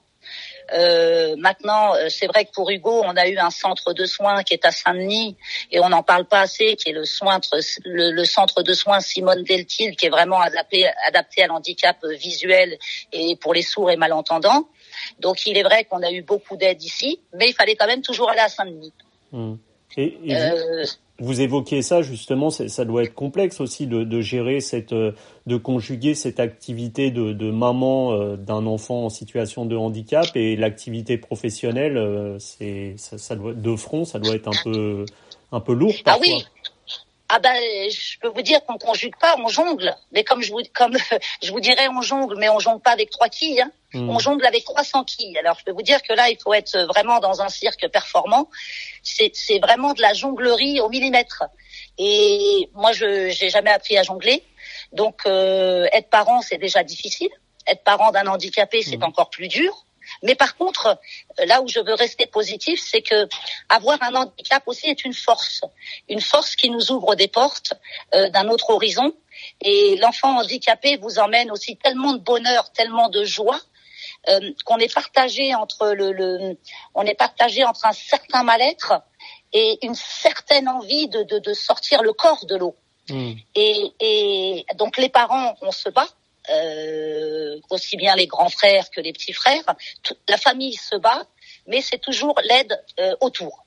Euh, 0.73 1.35
maintenant, 1.37 1.95
euh, 1.95 2.09
c'est 2.09 2.27
vrai 2.27 2.45
que 2.45 2.51
pour 2.51 2.69
Hugo, 2.69 3.01
on 3.05 3.15
a 3.15 3.27
eu 3.27 3.37
un 3.37 3.49
centre 3.49 3.93
de 3.93 4.05
soins 4.05 4.43
qui 4.43 4.53
est 4.53 4.65
à 4.65 4.71
Saint-Denis 4.71 5.37
et 5.71 5.79
on 5.79 5.89
n'en 5.89 6.03
parle 6.03 6.25
pas 6.25 6.41
assez, 6.41 6.75
qui 6.75 6.89
est 6.89 6.93
le, 6.93 7.03
le, 7.85 8.11
le, 8.11 8.25
centre 8.25 8.63
de 8.63 8.73
soins 8.73 8.99
Simone 8.99 9.43
Deltil, 9.43 9.95
qui 9.95 10.05
est 10.07 10.09
vraiment 10.09 10.41
adapté, 10.41 10.85
à 10.87 11.47
l'handicap 11.47 12.03
visuel 12.05 12.77
et 13.13 13.37
pour 13.37 13.53
les 13.53 13.61
sourds 13.61 13.91
et 13.91 13.95
malentendants. 13.95 14.67
Donc, 15.19 15.45
il 15.45 15.57
est 15.57 15.63
vrai 15.63 15.85
qu'on 15.85 16.03
a 16.03 16.11
eu 16.11 16.21
beaucoup 16.21 16.57
d'aide 16.57 16.83
ici, 16.83 17.21
mais 17.33 17.49
il 17.49 17.53
fallait 17.53 17.75
quand 17.75 17.87
même 17.87 18.01
toujours 18.01 18.29
aller 18.29 18.41
à 18.41 18.49
Saint-Denis. 18.49 18.93
Mmh. 19.31 19.55
Et, 19.95 20.18
et 20.24 20.36
euh, 20.36 20.86
vous 21.19 21.42
évoquiez 21.42 21.81
ça 21.81 22.01
justement, 22.01 22.50
ça 22.50 22.86
doit 22.86 23.04
être 23.04 23.13
complexe 23.13 23.62
aussi 23.62 23.88
de, 23.88 24.04
de, 24.04 24.22
gérer 24.22 24.60
cette, 24.60 24.94
euh, 24.94 25.13
de 25.45 25.57
conjuguer 25.57 26.13
cette 26.13 26.39
activité 26.39 27.10
de, 27.10 27.31
de 27.34 27.51
maman 27.51 28.13
euh, 28.13 28.36
d'un 28.36 28.66
enfant 28.66 29.06
en 29.06 29.10
situation 29.10 29.66
de 29.66 29.75
handicap 29.75 30.28
et 30.36 30.56
l'activité 30.56 31.18
professionnelle. 31.18 32.38
C'est 32.39 32.95
ça, 32.98 33.18
ça, 33.18 33.36
doit 33.36 33.54
de 33.54 33.75
front, 33.75 34.06
ça 34.06 34.19
doit 34.19 34.36
être 34.36 34.48
un 34.48 34.63
peu 34.63 35.06
un 35.51 35.60
peu 35.62 35.74
lourd 35.74 35.95
parfois. 36.04 36.25
Ah 36.28 36.38
oui. 36.38 36.45
Ah 37.29 37.39
ben, 37.39 37.89
je 37.89 38.17
peux 38.19 38.29
vous 38.29 38.41
dire 38.41 38.63
qu'on 38.65 38.77
conjugue 38.77 39.15
pas, 39.19 39.36
on 39.38 39.50
jongle. 39.50 39.93
Mais 40.13 40.24
comme 40.24 40.41
je 40.41 40.51
vous, 40.51 40.62
comme 40.74 40.96
je 41.43 41.51
vous 41.51 41.60
dirais, 41.60 41.88
on 41.89 42.01
jongle, 42.01 42.38
mais 42.38 42.48
on 42.48 42.60
jongle 42.60 42.81
pas 42.81 42.91
avec 42.91 43.10
trois 43.10 43.27
quilles. 43.27 43.62
Hein. 43.62 43.72
Hmm. 43.93 44.10
On 44.10 44.19
jongle 44.19 44.46
avec 44.46 44.63
300 44.65 45.03
quilles. 45.05 45.38
Alors, 45.38 45.57
je 45.60 45.65
peux 45.65 45.72
vous 45.72 45.81
dire 45.81 46.01
que 46.01 46.13
là, 46.13 46.29
il 46.29 46.38
faut 46.38 46.53
être 46.53 46.77
vraiment 46.88 47.19
dans 47.19 47.41
un 47.41 47.50
cirque 47.50 47.88
performant. 47.89 48.50
C'est, 49.01 49.31
c'est 49.34 49.60
vraiment 49.60 49.93
de 49.93 50.01
la 50.01 50.13
jonglerie 50.13 50.79
au 50.81 50.89
millimètre. 50.89 51.43
Et 51.98 52.69
moi, 52.74 52.91
je 52.91 53.29
j'ai 53.29 53.50
jamais 53.50 53.72
appris 53.72 53.98
à 53.98 54.03
jongler. 54.03 54.43
Donc, 54.91 55.22
euh, 55.25 55.88
être 55.93 56.10
parent, 56.10 56.41
c'est 56.41 56.57
déjà 56.57 56.84
difficile. 56.84 57.29
Être 57.65 57.84
parent 57.84 58.12
d'un 58.12 58.27
handicapé, 58.27 58.81
c'est 58.84 58.98
hmm. 58.98 59.03
encore 59.03 59.29
plus 59.29 59.48
dur. 59.48 59.86
Mais 60.24 60.36
par 60.36 60.55
contre, 60.55 61.00
là 61.45 61.62
où 61.62 61.67
je 61.67 61.79
veux 61.79 61.93
rester 61.93 62.25
positif, 62.25 62.81
c'est 62.83 63.01
que 63.01 63.27
avoir 63.69 64.01
un 64.01 64.15
handicap 64.15 64.63
aussi 64.65 64.88
est 64.88 65.05
une 65.05 65.13
force, 65.13 65.62
une 66.09 66.21
force 66.21 66.55
qui 66.55 66.69
nous 66.69 66.91
ouvre 66.91 67.15
des 67.15 67.27
portes 67.27 67.74
euh, 68.13 68.29
d'un 68.29 68.50
autre 68.50 68.69
horizon. 68.69 69.13
Et 69.62 69.97
l'enfant 69.97 70.39
handicapé 70.39 70.97
vous 70.97 71.19
emmène 71.19 71.51
aussi 71.51 71.77
tellement 71.77 72.13
de 72.13 72.19
bonheur, 72.19 72.71
tellement 72.71 73.09
de 73.09 73.24
joie. 73.24 73.59
Euh, 74.29 74.53
qu'on 74.65 74.77
est 74.77 74.93
partagé 74.93 75.53
entre 75.55 75.89
le, 75.89 76.12
le, 76.12 76.57
on 76.95 77.03
est 77.03 77.15
partagé 77.15 77.63
entre 77.63 77.86
un 77.86 77.93
certain 77.93 78.43
mal-être 78.43 78.93
et 79.53 79.79
une 79.86 79.95
certaine 79.95 80.67
envie 80.67 81.07
de, 81.07 81.24
de, 81.24 81.39
de 81.39 81.53
sortir 81.53 82.03
le 82.03 82.13
corps 82.13 82.45
de 82.45 82.55
l'eau. 82.55 82.75
Mmh. 83.09 83.33
Et, 83.55 83.93
et 84.00 84.65
donc 84.75 84.97
les 84.97 85.09
parents, 85.09 85.55
on 85.62 85.71
se 85.71 85.89
bat 85.89 86.07
euh, 86.50 87.60
aussi 87.70 87.98
bien 87.98 88.16
les 88.16 88.27
grands 88.27 88.50
frères 88.50 88.89
que 88.89 89.01
les 89.01 89.13
petits 89.13 89.34
frères. 89.34 89.75
Toute 90.04 90.20
la 90.30 90.38
famille 90.38 90.74
se 90.74 90.96
bat, 90.96 91.25
mais 91.68 91.82
c'est 91.82 92.00
toujours 92.00 92.39
l'aide 92.44 92.82
euh, 93.00 93.16
autour. 93.22 93.63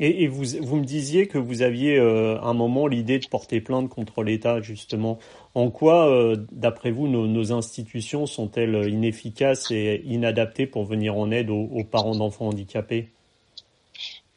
Et, 0.00 0.22
et 0.22 0.28
vous, 0.28 0.44
vous, 0.60 0.76
me 0.76 0.84
disiez 0.84 1.26
que 1.26 1.38
vous 1.38 1.62
aviez 1.62 1.98
euh, 1.98 2.40
un 2.40 2.54
moment 2.54 2.86
l'idée 2.86 3.18
de 3.18 3.26
porter 3.26 3.60
plainte 3.60 3.88
contre 3.88 4.22
l'État, 4.22 4.60
justement. 4.60 5.18
En 5.54 5.70
quoi, 5.70 6.08
euh, 6.08 6.36
d'après 6.52 6.92
vous, 6.92 7.08
nos, 7.08 7.26
nos, 7.26 7.52
institutions 7.52 8.26
sont-elles 8.26 8.88
inefficaces 8.88 9.72
et 9.72 10.02
inadaptées 10.04 10.66
pour 10.66 10.84
venir 10.84 11.16
en 11.16 11.32
aide 11.32 11.50
aux, 11.50 11.68
aux 11.72 11.84
parents 11.84 12.14
d'enfants 12.14 12.48
handicapés? 12.48 13.08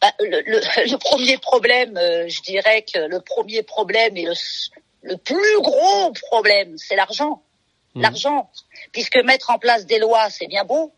Bah, 0.01 0.11
le, 0.19 0.41
le, 0.41 0.59
le, 0.91 0.97
premier 0.97 1.37
problème, 1.37 1.95
euh, 1.95 2.27
je 2.27 2.41
dirais 2.41 2.81
que 2.81 2.99
le 3.07 3.21
premier 3.21 3.61
problème 3.61 4.17
et 4.17 4.25
le, 4.25 4.33
le 5.03 5.17
plus 5.17 5.61
gros 5.61 6.11
problème, 6.29 6.75
c'est 6.77 6.95
l'argent. 6.95 7.43
Mmh. 7.95 8.01
L'argent. 8.01 8.49
Puisque 8.91 9.17
mettre 9.17 9.49
en 9.49 9.59
place 9.59 9.85
des 9.85 9.99
lois, 9.99 10.29
c'est 10.29 10.47
bien 10.47 10.63
beau, 10.63 10.93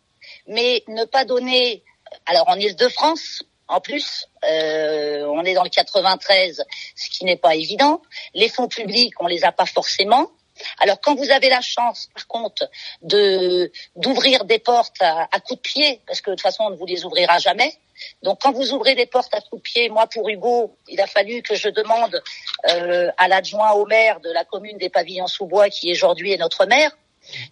mais 0.48 0.84
ne 0.88 1.06
pas 1.06 1.26
donner. 1.26 1.84
Alors 2.26 2.48
en 2.50 2.56
Ile-de-France, 2.56 3.44
en 3.68 3.82
plus, 3.82 4.28
euh, 4.44 5.26
on 5.26 5.44
est 5.44 5.54
dans 5.54 5.64
le 5.64 5.70
93, 5.70 6.64
ce 6.96 7.10
qui 7.10 7.26
n'est 7.26 7.38
pas 7.38 7.56
évident. 7.56 8.02
Les 8.34 8.50
fonds 8.50 8.68
publics, 8.68 9.14
on 9.20 9.28
les 9.28 9.44
a 9.46 9.52
pas 9.52 9.66
forcément. 9.66 10.30
Alors 10.80 11.00
quand 11.02 11.16
vous 11.16 11.30
avez 11.30 11.50
la 11.50 11.62
chance, 11.62 12.10
par 12.14 12.28
contre, 12.28 12.70
de 13.02 13.72
d'ouvrir 13.96 14.46
des 14.46 14.60
portes 14.60 15.02
à, 15.02 15.28
coups 15.40 15.62
de 15.62 15.70
pied, 15.70 16.02
parce 16.08 16.22
que 16.22 16.32
de 16.32 16.36
toute 16.36 16.42
façon 16.42 16.64
on 16.66 16.70
ne 16.72 16.76
vous 16.76 16.86
les 16.86 17.06
ouvrira 17.06 17.40
jamais. 17.40 17.74
Donc 18.22 18.42
quand 18.42 18.52
vous 18.52 18.74
ouvrez 18.74 18.96
des 18.96 19.06
portes 19.06 19.34
à 19.34 19.42
coups 19.42 19.62
de 19.62 19.64
pied, 19.64 19.90
moi 19.90 20.08
pour 20.08 20.28
Hugo, 20.30 20.76
il 20.88 21.00
a 21.00 21.08
fallu 21.08 21.42
que 21.42 21.56
je 21.56 21.70
demande 21.70 22.22
euh, 22.70 23.12
à 23.18 23.28
l'adjoint 23.28 23.72
au 23.74 23.86
maire 23.86 24.20
de 24.20 24.32
la 24.32 24.44
commune 24.46 24.78
des 24.78 24.90
Pavillons-sous-Bois, 24.90 25.70
qui 25.70 25.92
aujourd'hui 25.92 26.32
est 26.32 26.38
notre 26.38 26.66
maire, 26.66 26.92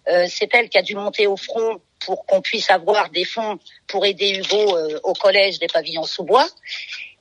euh, 0.08 0.26
c'est 0.28 0.52
elle 0.54 0.68
qui 0.68 0.78
a 0.78 0.82
dû 0.82 0.94
monter 0.94 1.26
au 1.26 1.36
front 1.36 1.80
pour 2.04 2.26
qu'on 2.26 2.40
puisse 2.40 2.70
avoir 2.70 3.10
des 3.10 3.24
fonds 3.24 3.58
pour 3.86 4.04
aider 4.04 4.30
Hugo 4.30 4.76
euh, 4.76 5.00
au 5.04 5.14
collège 5.14 5.58
des 5.58 5.68
Pavillons 5.68 6.04
sous 6.04 6.24
bois. 6.24 6.48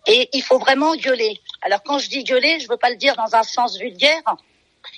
Et 0.07 0.29
il 0.33 0.41
faut 0.41 0.57
vraiment 0.57 0.95
gueuler. 0.95 1.39
Alors 1.62 1.83
quand 1.83 2.00
je 2.00 2.10
dis 2.10 2.24
gueuler, 2.24 2.60
je 2.60 2.67
veux 2.67 2.77
pas 2.77 2.89
le 2.89 2.95
dire 2.95 3.15
dans 3.15 3.36
un 3.36 3.43
sens 3.43 3.77
vulgaire, 3.77 4.24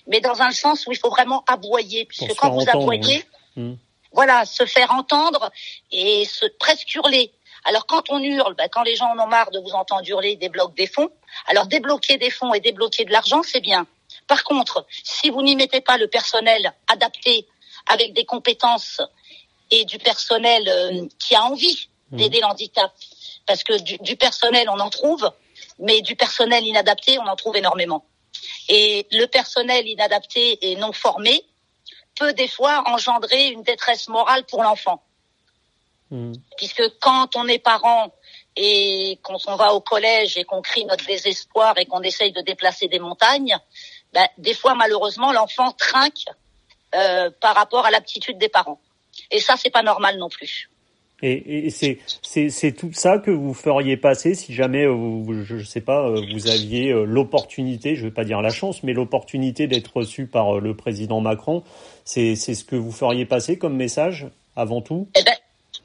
mais 0.08 0.22
dans 0.22 0.42
un 0.42 0.52
sens 0.52 0.86
où 0.88 0.92
il 0.92 0.98
faut 0.98 1.10
vraiment 1.10 1.44
aboyer, 1.48 2.06
puisque 2.06 2.34
quand 2.36 2.52
vous 2.52 2.68
aboyez, 2.70 3.26
hmm. 3.56 3.74
voilà, 4.12 4.46
se 4.46 4.66
faire 4.66 4.92
entendre 4.92 5.52
et 5.92 6.26
se 6.26 6.46
presque 6.60 6.94
hurler. 6.94 7.32
Alors 7.66 7.86
quand 7.86 8.10
on 8.10 8.20
hurle, 8.20 8.56
bah, 8.56 8.68
quand 8.68 8.84
les 8.84 8.96
gens 8.96 9.08
en 9.08 9.20
ont 9.20 9.28
marre 9.28 9.52
de 9.52 9.60
vous 9.60 9.72
entendre 9.72 10.08
hurler, 10.08 10.36
débloquent 10.36 10.76
des 10.76 10.88
fonds. 10.88 11.10
Alors 11.48 11.68
débloquer 11.68 12.18
des 12.18 12.30
fonds 12.30 12.54
et 12.54 12.60
débloquer 12.60 13.06
de 13.06 13.12
l'argent, 13.12 13.42
c'est 13.44 13.62
bien. 13.62 13.88
Par 14.28 14.44
contre, 14.44 14.86
si 15.04 15.30
vous 15.30 15.42
n'y 15.42 15.56
mettez 15.56 15.82
pas 15.82 15.98
le 15.98 16.08
personnel 16.08 16.74
adapté 16.88 17.48
avec 17.88 18.14
des 18.14 18.26
compétences 18.26 19.02
et 19.72 19.86
du 19.86 19.98
personnel 19.98 20.68
euh, 20.68 21.08
qui 21.20 21.36
a 21.36 21.44
envie 21.44 21.90
mmh. 22.12 22.18
d'aider 22.18 22.40
l'handicap, 22.42 22.92
parce 23.46 23.64
que 23.64 23.82
du, 23.82 24.16
personnel 24.16 24.70
on 24.70 24.80
en 24.80 24.90
trouve, 24.90 25.30
mais 25.80 26.02
du 26.02 26.16
personnel 26.16 26.66
inadapté 26.66 27.18
on 27.20 27.28
en 27.28 27.36
trouve 27.36 27.58
énormément. 27.58 28.06
Et 28.70 29.08
le 29.12 29.26
personnel 29.26 29.88
inadapté 29.88 30.72
et 30.72 30.76
non 30.76 30.94
formé 30.94 31.44
peut 32.16 32.34
des 32.34 32.48
fois 32.48 32.84
engendrer 32.88 33.48
une 33.48 33.64
détresse 33.64 34.08
morale 34.08 34.46
pour 34.46 34.64
l'enfant. 34.64 35.04
Mmh. 36.12 36.34
Puisque 36.58 36.84
quand 37.00 37.36
on 37.36 37.48
est 37.48 37.60
parent 37.60 38.14
et 38.56 39.20
quand 39.24 39.38
on 39.48 39.56
va 39.56 39.74
au 39.74 39.82
collège 39.82 40.38
et 40.38 40.44
qu'on 40.44 40.62
crie 40.62 40.86
notre 40.86 41.06
désespoir 41.06 41.78
et 41.78 41.86
qu'on 41.86 42.02
essaye 42.02 42.32
de 42.32 42.42
déplacer 42.42 42.88
des 42.88 43.00
montagnes, 43.00 43.58
ben, 44.14 44.28
des 44.38 44.54
fois 44.54 44.76
malheureusement 44.76 45.32
l'enfant 45.32 45.72
trinque 45.72 46.26
euh, 46.94 47.32
par 47.42 47.56
rapport 47.56 47.86
à 47.86 47.92
l'aptitude 47.92 48.38
des 48.38 48.50
parents. 48.50 48.80
Et 49.32 49.40
ça, 49.40 49.56
c'est 49.58 49.72
pas 49.72 49.82
normal 49.82 50.18
non 50.18 50.30
plus. 50.30 50.70
Et, 51.24 51.68
et 51.68 51.70
c'est 51.70 52.00
c'est 52.22 52.74
tout 52.74 52.92
ça 52.92 53.18
que 53.18 53.32
vous 53.32 53.54
feriez 53.54 53.96
passer 53.96 54.36
si 54.36 54.54
jamais 54.54 54.84
euh, 54.84 54.92
vous, 54.92 55.46
je 55.46 55.64
sais 55.64 55.80
pas 55.80 56.06
euh, 56.06 56.22
vous 56.34 56.48
aviez 56.50 56.92
l'opportunité, 57.06 57.96
je 57.96 58.04
vais 58.04 58.12
pas 58.12 58.26
dire 58.26 58.42
la 58.42 58.50
chance, 58.50 58.84
mais 58.84 58.92
l'opportunité 58.92 59.68
d'être 59.68 59.96
reçu 59.96 60.28
par 60.28 60.60
le 60.60 60.76
président 60.76 61.22
Macron. 61.22 61.64
C'est 62.04 62.36
c'est 62.36 62.56
ce 62.56 62.66
que 62.66 62.76
vous 62.76 62.92
feriez 62.92 63.26
passer 63.26 63.58
comme 63.58 63.78
message 63.78 64.28
avant 64.58 64.82
tout? 64.82 65.08
Eh 65.18 65.24
ben, 65.24 65.34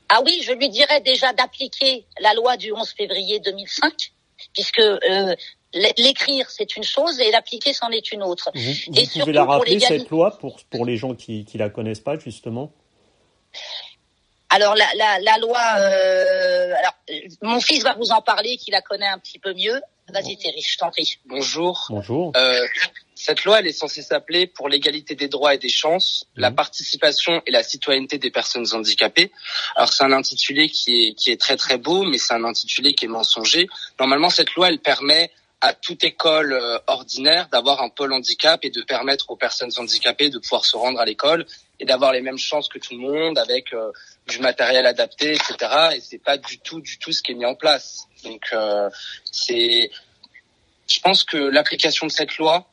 ah 0.09 0.23
oui, 0.25 0.41
je 0.43 0.53
lui 0.53 0.69
dirais 0.71 1.01
déjà 1.03 1.33
d'appliquer 1.33 2.05
la 2.21 2.35
loi 2.35 2.57
du 2.57 2.73
11 2.73 2.91
février 2.97 3.39
2005, 3.39 4.13
puisque 4.55 4.81
euh, 4.81 5.37
l'écrire 5.73 6.51
c'est 6.51 6.77
une 6.77 6.83
chose 6.83 7.21
et 7.21 7.31
l'appliquer 7.31 7.73
c'en 7.73 7.91
est 7.91 8.11
une 8.11 8.25
autre. 8.25 8.51
Vous, 8.55 8.73
vous 8.89 9.21
pouvez 9.21 9.33
la 9.33 9.45
rappeler 9.45 9.79
cette 9.79 10.11
loi 10.11 10.37
pour 10.39 10.57
pour 10.71 10.85
les 10.85 10.97
gens 10.97 11.15
qui 11.15 11.45
qui 11.45 11.59
la 11.59 11.69
connaissent 11.69 12.01
pas 12.01 12.19
justement? 12.19 12.73
Alors 14.51 14.75
la, 14.75 14.87
la, 14.97 15.21
la 15.21 15.39
loi, 15.39 15.61
euh, 15.79 16.75
alors 16.79 16.95
mon 17.43 17.61
fils 17.61 17.83
va 17.83 17.95
vous 17.95 18.11
en 18.13 18.23
parler, 18.23 18.57
qui 18.57 18.71
la 18.71 18.81
connaît 18.81 19.07
un 19.07 19.19
petit 19.19 19.39
peu 19.39 19.53
mieux. 19.53 19.81
Vas-y 20.09 20.39
Thierry, 20.39 20.63
je 20.63 20.79
t'en 20.79 20.91
prie. 20.91 21.19
Bonjour. 21.27 21.87
Bonjour. 21.91 22.33
Euh, 22.35 22.67
cette 23.15 23.45
loi, 23.45 23.59
elle 23.59 23.67
est 23.67 23.73
censée 23.73 24.01
s'appeler 24.01 24.47
pour 24.47 24.71
l'égalité 24.71 25.15
des 25.15 25.29
droits 25.29 25.55
et 25.55 25.59
des 25.59 25.69
chances, 25.69 26.25
mmh. 26.37 26.41
la 26.41 26.51
participation 26.51 27.43
et 27.47 27.51
la 27.51 27.63
citoyenneté 27.63 28.17
des 28.17 28.31
personnes 28.31 28.67
handicapées. 28.73 29.31
Alors 29.77 29.93
c'est 29.93 30.05
un 30.05 30.13
intitulé 30.13 30.71
qui 30.71 31.09
est 31.09 31.15
qui 31.15 31.31
est 31.31 31.39
très 31.39 31.57
très 31.59 31.77
beau, 31.77 32.05
mais 32.05 32.17
c'est 32.17 32.33
un 32.33 32.45
intitulé 32.45 32.95
qui 32.95 33.05
est 33.05 33.09
mensonger. 33.09 33.69
Normalement, 34.01 34.31
cette 34.31 34.55
loi, 34.55 34.69
elle 34.69 34.79
permet 34.79 35.31
à 35.61 35.73
toute 35.75 36.05
école 36.05 36.53
euh, 36.53 36.79
ordinaire 36.87 37.49
d'avoir 37.49 37.83
un 37.83 37.89
pôle 37.89 38.13
handicap 38.13 38.65
et 38.65 38.71
de 38.71 38.83
permettre 38.83 39.31
aux 39.31 39.37
personnes 39.37 39.73
handicapées 39.77 40.31
de 40.31 40.39
pouvoir 40.39 40.65
se 40.65 40.77
rendre 40.77 41.01
à 41.01 41.05
l'école 41.05 41.47
et 41.81 41.85
d'avoir 41.85 42.13
les 42.13 42.21
mêmes 42.21 42.39
chances 42.39 42.69
que 42.69 42.79
tout 42.79 42.95
le 42.95 43.01
monde 43.01 43.39
avec 43.39 43.73
euh, 43.73 43.91
du 44.29 44.39
matériel 44.39 44.87
adapté, 44.87 45.33
etc. 45.33 45.57
Et 45.97 46.01
c'est 46.01 46.23
pas 46.23 46.37
du 46.37 46.59
tout, 46.59 46.81
du 46.81 46.99
tout 46.99 47.13
ce 47.13 47.23
qui 47.23 47.33
est 47.33 47.35
mis 47.35 47.47
en 47.47 47.55
place. 47.55 48.07
Donc 48.25 48.43
euh, 48.53 48.89
c'est, 49.31 49.91
je 50.89 51.01
pense 51.01 51.25
que 51.25 51.37
l'application 51.37 52.07
de 52.07 52.13
cette 52.13 52.37
loi 52.39 52.69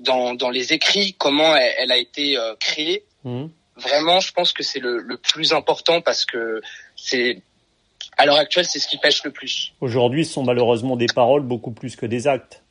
dans, 0.00 0.34
dans 0.34 0.50
les 0.50 0.72
écrits, 0.72 1.14
comment 1.14 1.56
elle, 1.56 1.90
a 1.90 1.96
été 1.96 2.38
créée, 2.60 3.04
mmh. 3.24 3.46
vraiment, 3.76 4.20
je 4.20 4.32
pense 4.32 4.52
que 4.52 4.62
c'est 4.62 4.78
le, 4.78 4.98
le 4.98 5.16
plus 5.16 5.52
important 5.52 6.00
parce 6.00 6.24
que 6.24 6.60
c'est 6.94 7.42
à 8.18 8.26
l'heure 8.26 8.36
actuelle, 8.36 8.66
c'est 8.66 8.80
ce 8.80 8.88
qui 8.88 8.98
pêche 8.98 9.22
le 9.24 9.30
plus. 9.30 9.72
Aujourd'hui, 9.80 10.24
ce 10.24 10.34
sont 10.34 10.42
malheureusement 10.42 10.96
des 10.96 11.06
paroles 11.06 11.42
beaucoup 11.42 11.70
plus 11.70 11.94
que 11.96 12.04
des 12.04 12.26
actes. 12.26 12.62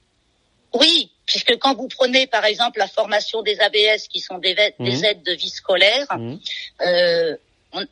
Oui, 0.74 1.12
puisque 1.26 1.58
quand 1.58 1.76
vous 1.76 1.88
prenez 1.88 2.28
par 2.28 2.46
exemple 2.46 2.80
la 2.80 2.88
formation 2.88 3.42
des 3.42 3.60
ABS, 3.60 4.08
qui 4.10 4.20
sont 4.20 4.38
des, 4.38 4.54
mmh. 4.78 5.04
aides 5.06 5.24
de 5.24 5.32
vie 5.32 5.50
scolaire, 5.50 6.06
mmh. 6.18 6.36
euh, 6.82 7.38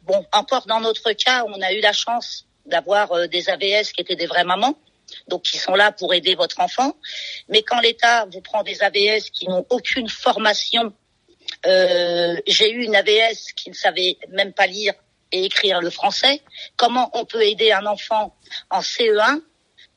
bon, 0.03 0.25
encore 0.33 0.65
dans 0.67 0.81
notre 0.81 1.13
cas, 1.13 1.45
on 1.47 1.61
a 1.61 1.71
eu 1.71 1.79
la 1.79 1.93
chance 1.93 2.45
d'avoir 2.65 3.11
euh, 3.13 3.27
des 3.27 3.49
ABS 3.49 3.91
qui 3.93 4.01
étaient 4.01 4.17
des 4.17 4.27
vraies 4.27 4.43
mamans, 4.43 4.77
donc 5.29 5.43
qui 5.43 5.57
sont 5.57 5.75
là 5.75 5.93
pour 5.93 6.13
aider 6.13 6.35
votre 6.35 6.59
enfant. 6.59 6.95
Mais 7.47 7.63
quand 7.63 7.79
l'État 7.79 8.25
vous 8.31 8.41
prend 8.41 8.63
des 8.63 8.83
ABS 8.83 9.29
qui 9.31 9.47
n'ont 9.47 9.65
aucune 9.69 10.09
formation, 10.09 10.91
euh, 11.65 12.35
j'ai 12.47 12.71
eu 12.71 12.83
une 12.83 12.95
ABS 12.95 13.53
qui 13.55 13.69
ne 13.69 13.75
savait 13.75 14.17
même 14.29 14.51
pas 14.51 14.67
lire 14.67 14.93
et 15.35 15.45
écrire 15.45 15.81
le 15.81 15.89
français. 15.89 16.41
Comment 16.77 17.09
on 17.13 17.25
peut 17.25 17.43
aider 17.43 17.71
un 17.71 17.85
enfant 17.85 18.35
en 18.69 18.79
CE1 18.79 19.41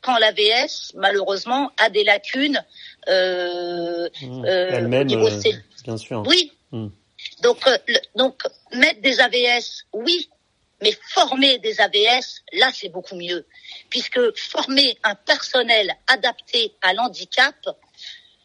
quand 0.01 0.17
l'AVS, 0.19 0.93
malheureusement, 0.95 1.71
a 1.77 1.91
des 1.91 2.05
lacunes 2.05 2.63
euh, 3.09 4.09
mmh. 4.23 4.45
euh, 4.45 5.05
niveau 5.05 5.29
euh, 5.29 5.53
bien 5.85 5.97
sûr. 5.97 6.23
Oui. 6.27 6.53
Mmh. 6.73 6.89
Donc, 7.43 7.67
euh, 7.67 7.77
donc 8.15 8.43
mettre 8.73 9.01
des 9.01 9.21
AVS, 9.21 9.87
oui, 9.93 10.29
mais 10.83 10.93
former 11.11 11.59
des 11.59 11.81
AVS, 11.81 12.43
là, 12.53 12.71
c'est 12.73 12.89
beaucoup 12.89 13.17
mieux, 13.17 13.47
puisque 13.91 14.21
former 14.37 14.97
un 15.03 15.15
personnel 15.15 15.93
adapté 16.07 16.75
à 16.83 16.95
l'handicap 16.95 17.57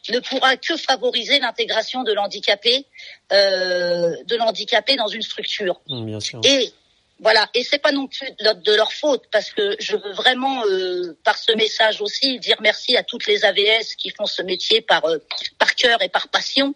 ne 0.10 0.20
pourra 0.20 0.58
que 0.58 0.76
favoriser 0.76 1.40
l'intégration 1.40 2.04
de 2.04 2.12
l'handicapé, 2.14 2.86
euh, 3.32 4.16
de 4.26 4.36
l'handicapé 4.36 4.96
dans 4.96 5.08
une 5.08 5.22
structure. 5.22 5.80
Mmh, 5.88 6.06
bien 6.06 6.20
sûr. 6.20 6.42
Et 6.44 6.74
voilà, 7.20 7.48
et 7.54 7.64
c'est 7.64 7.80
pas 7.80 7.92
non 7.92 8.08
plus 8.08 8.30
de 8.40 8.76
leur 8.76 8.92
faute 8.92 9.24
parce 9.32 9.52
que 9.52 9.76
je 9.80 9.96
veux 9.96 10.14
vraiment 10.14 10.66
euh, 10.66 11.18
par 11.24 11.38
ce 11.38 11.52
message 11.54 12.02
aussi 12.02 12.40
dire 12.40 12.58
merci 12.60 12.98
à 12.98 13.04
toutes 13.04 13.28
les 13.28 13.46
AVS 13.46 13.96
qui 13.98 14.10
font 14.10 14.26
ce 14.26 14.42
métier 14.42 14.82
par 14.82 15.06
euh, 15.06 15.20
par 15.60 15.76
cœur 15.76 16.02
et 16.02 16.10
par 16.10 16.28
passion. 16.28 16.74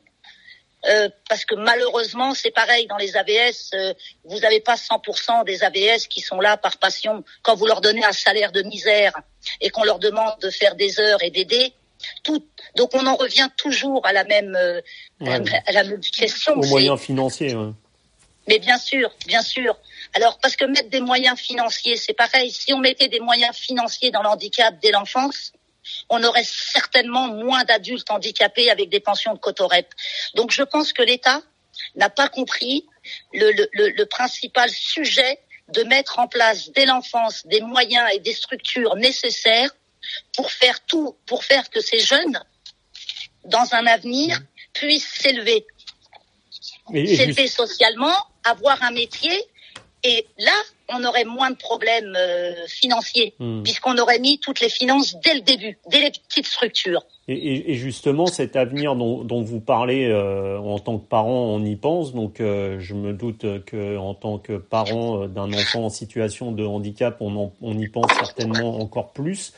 Euh, 0.86 1.10
parce 1.28 1.44
que 1.44 1.56
malheureusement, 1.56 2.36
c'est 2.36 2.52
pareil 2.52 2.86
dans 2.86 2.98
les 2.98 3.18
AVS, 3.18 3.72
vous 4.26 4.40
n'avez 4.40 4.60
pas 4.60 4.76
100% 4.76 5.44
des 5.44 5.64
AVS 5.64 6.08
qui 6.08 6.22
sont 6.22 6.40
là 6.40 6.56
par 6.56 6.78
passion. 6.78 7.26
Quand 7.42 7.56
vous 7.56 7.66
leur 7.66 7.82
donnez 7.82 8.06
un 8.06 8.14
salaire 8.14 8.52
de 8.52 8.62
misère 8.62 9.20
et 9.60 9.70
qu'on 9.72 9.84
leur 9.84 9.98
demande 9.98 10.40
de 10.40 10.52
faire 10.52 10.76
des 10.76 11.00
heures 11.00 11.22
et 11.24 11.32
d'aider, 11.32 11.74
tout. 12.24 12.46
Donc 12.76 12.94
on 12.94 13.06
en 13.08 13.16
revient 13.16 13.50
toujours 13.58 14.06
à 14.06 14.14
la 14.14 14.24
même, 14.24 14.56
à 15.26 15.72
la 15.72 15.84
même 15.84 16.00
question. 16.00 16.54
Aux 16.54 16.66
moyens 16.68 17.00
financiers. 17.00 17.56
Ouais. 17.56 17.72
Mais 18.48 18.60
bien 18.60 18.78
sûr, 18.78 19.12
bien 19.26 19.42
sûr. 19.42 19.78
Alors, 20.14 20.40
parce 20.40 20.56
que 20.56 20.66
mettre 20.66 20.90
des 20.90 21.02
moyens 21.02 21.40
financiers, 21.40 21.98
c'est 21.98 22.14
pareil. 22.14 22.52
Si 22.52 22.74
on 22.74 22.80
mettait 22.80 23.08
des 23.08 23.20
moyens 23.20 23.56
financiers 23.56 24.12
dans 24.12 24.22
l'handicap 24.22 24.76
dès 24.82 24.92
l'enfance, 24.92 25.54
on 26.10 26.24
aurait 26.24 26.44
certainement 26.44 27.28
moins 27.28 27.64
d'adultes 27.64 28.10
handicapés 28.12 28.70
avec 28.70 28.90
des 28.90 29.00
pensions 29.00 29.34
de 29.34 29.40
cotorep. 29.40 29.88
Donc, 30.36 30.52
je 30.52 30.64
pense 30.64 30.94
que 30.94 31.04
l'État 31.04 31.42
n'a 31.96 32.10
pas 32.10 32.30
compris 32.30 32.86
le, 33.34 33.52
le, 33.52 33.90
le, 33.90 34.06
principal 34.06 34.70
sujet 34.70 35.40
de 35.70 35.84
mettre 35.84 36.20
en 36.20 36.28
place 36.28 36.72
dès 36.72 36.86
l'enfance 36.86 37.46
des 37.46 37.62
moyens 37.62 38.10
et 38.14 38.20
des 38.20 38.34
structures 38.34 38.96
nécessaires 38.96 39.70
pour 40.36 40.52
faire 40.52 40.84
tout, 40.86 41.16
pour 41.26 41.44
faire 41.44 41.70
que 41.70 41.82
ces 41.82 42.00
jeunes, 42.00 42.42
dans 43.46 43.74
un 43.74 43.86
avenir, 43.86 44.40
puissent 44.74 45.08
s'élever. 45.08 45.66
S'élever 46.90 47.48
socialement, 47.48 48.16
avoir 48.44 48.82
un 48.84 48.92
métier 48.92 49.44
et 50.08 50.26
là, 50.38 50.54
on 50.94 51.04
aurait 51.04 51.26
moins 51.26 51.52
de 51.52 51.58
problèmes 51.58 52.16
euh, 52.18 52.54
financiers, 52.68 53.34
hmm. 53.40 53.62
puisqu'on 53.64 53.98
aurait 53.98 54.20
mis 54.20 54.40
toutes 54.40 54.62
les 54.62 54.70
finances 54.70 55.18
dès 55.22 55.34
le 55.34 55.42
début, 55.42 55.78
dès 55.90 56.00
les 56.00 56.12
petites 56.12 56.48
structures. 56.48 57.04
Et, 57.28 57.74
et 57.74 57.76
justement, 57.76 58.26
cet 58.26 58.56
avenir 58.56 58.96
dont, 58.96 59.26
dont 59.26 59.42
vous 59.42 59.60
parlez 59.60 60.06
euh, 60.06 60.58
en 60.60 60.80
tant 60.80 60.98
que 60.98 61.06
parent, 61.06 61.44
on 61.44 61.62
y 61.66 61.76
pense. 61.76 62.14
Donc, 62.14 62.40
euh, 62.40 62.78
je 62.80 62.94
me 62.94 63.12
doute 63.12 63.66
que 63.66 63.98
en 63.98 64.14
tant 64.14 64.38
que 64.38 64.54
parent 64.54 65.28
d'un 65.28 65.52
enfant 65.52 65.86
en 65.86 65.90
situation 65.90 66.54
de 66.54 66.66
handicap, 66.66 67.18
on, 67.20 67.52
on 67.62 67.78
y 67.78 67.90
pense 67.90 68.10
certainement 68.14 68.80
encore 68.80 69.12
plus. 69.12 69.52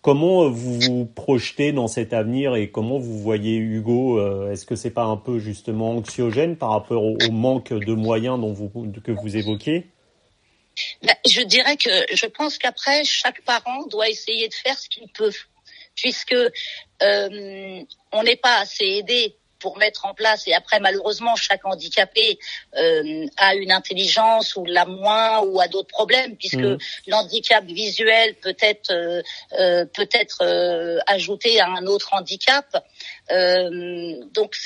Comment 0.00 0.50
vous 0.50 0.80
vous 0.80 1.04
projetez 1.06 1.70
dans 1.70 1.86
cet 1.86 2.12
avenir 2.12 2.56
et 2.56 2.70
comment 2.70 2.98
vous 2.98 3.20
voyez 3.20 3.54
Hugo 3.54 4.20
Est-ce 4.48 4.66
que 4.66 4.74
c'est 4.74 4.90
pas 4.90 5.04
un 5.04 5.16
peu 5.16 5.38
justement 5.38 5.90
anxiogène 5.90 6.56
par 6.56 6.70
rapport 6.70 7.04
au, 7.04 7.16
manque 7.30 7.72
de 7.72 7.94
moyens 7.94 8.40
dont 8.40 8.52
vous, 8.52 8.68
que 9.04 9.12
vous 9.12 9.36
évoquez 9.36 9.91
Je 11.26 11.42
dirais 11.42 11.76
que 11.76 11.90
je 12.12 12.26
pense 12.26 12.58
qu'après 12.58 13.04
chaque 13.04 13.42
parent 13.42 13.86
doit 13.86 14.08
essayer 14.08 14.48
de 14.48 14.54
faire 14.54 14.78
ce 14.78 14.88
qu'il 14.88 15.08
peut, 15.08 15.32
puisque 15.94 16.32
euh, 16.32 17.82
on 18.12 18.22
n'est 18.22 18.36
pas 18.36 18.58
assez 18.58 18.84
aidé 18.84 19.36
pour 19.62 19.78
mettre 19.78 20.04
en 20.04 20.12
place. 20.12 20.46
Et 20.48 20.52
après, 20.52 20.80
malheureusement, 20.80 21.36
chaque 21.36 21.64
handicapé 21.64 22.38
euh, 22.76 23.26
a 23.36 23.54
une 23.54 23.70
intelligence 23.70 24.56
ou 24.56 24.64
l'a 24.66 24.84
moins 24.84 25.40
ou 25.42 25.60
a 25.60 25.68
d'autres 25.68 25.88
problèmes, 25.88 26.36
puisque 26.36 26.56
mmh. 26.56 26.78
l'handicap 27.06 27.64
visuel 27.64 28.34
peut 28.34 28.56
être 28.60 28.90
euh, 28.90 29.22
euh, 29.58 29.86
peut 29.86 30.08
être 30.12 30.42
ajouté 31.06 31.60
à 31.60 31.68
un 31.68 31.86
autre 31.86 32.10
handicap. 32.12 32.66
donc, 33.30 34.56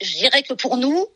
je 0.00 0.16
dirais 0.18 0.42
que 0.42 0.52
pour 0.52 0.76
nous, 0.76 1.08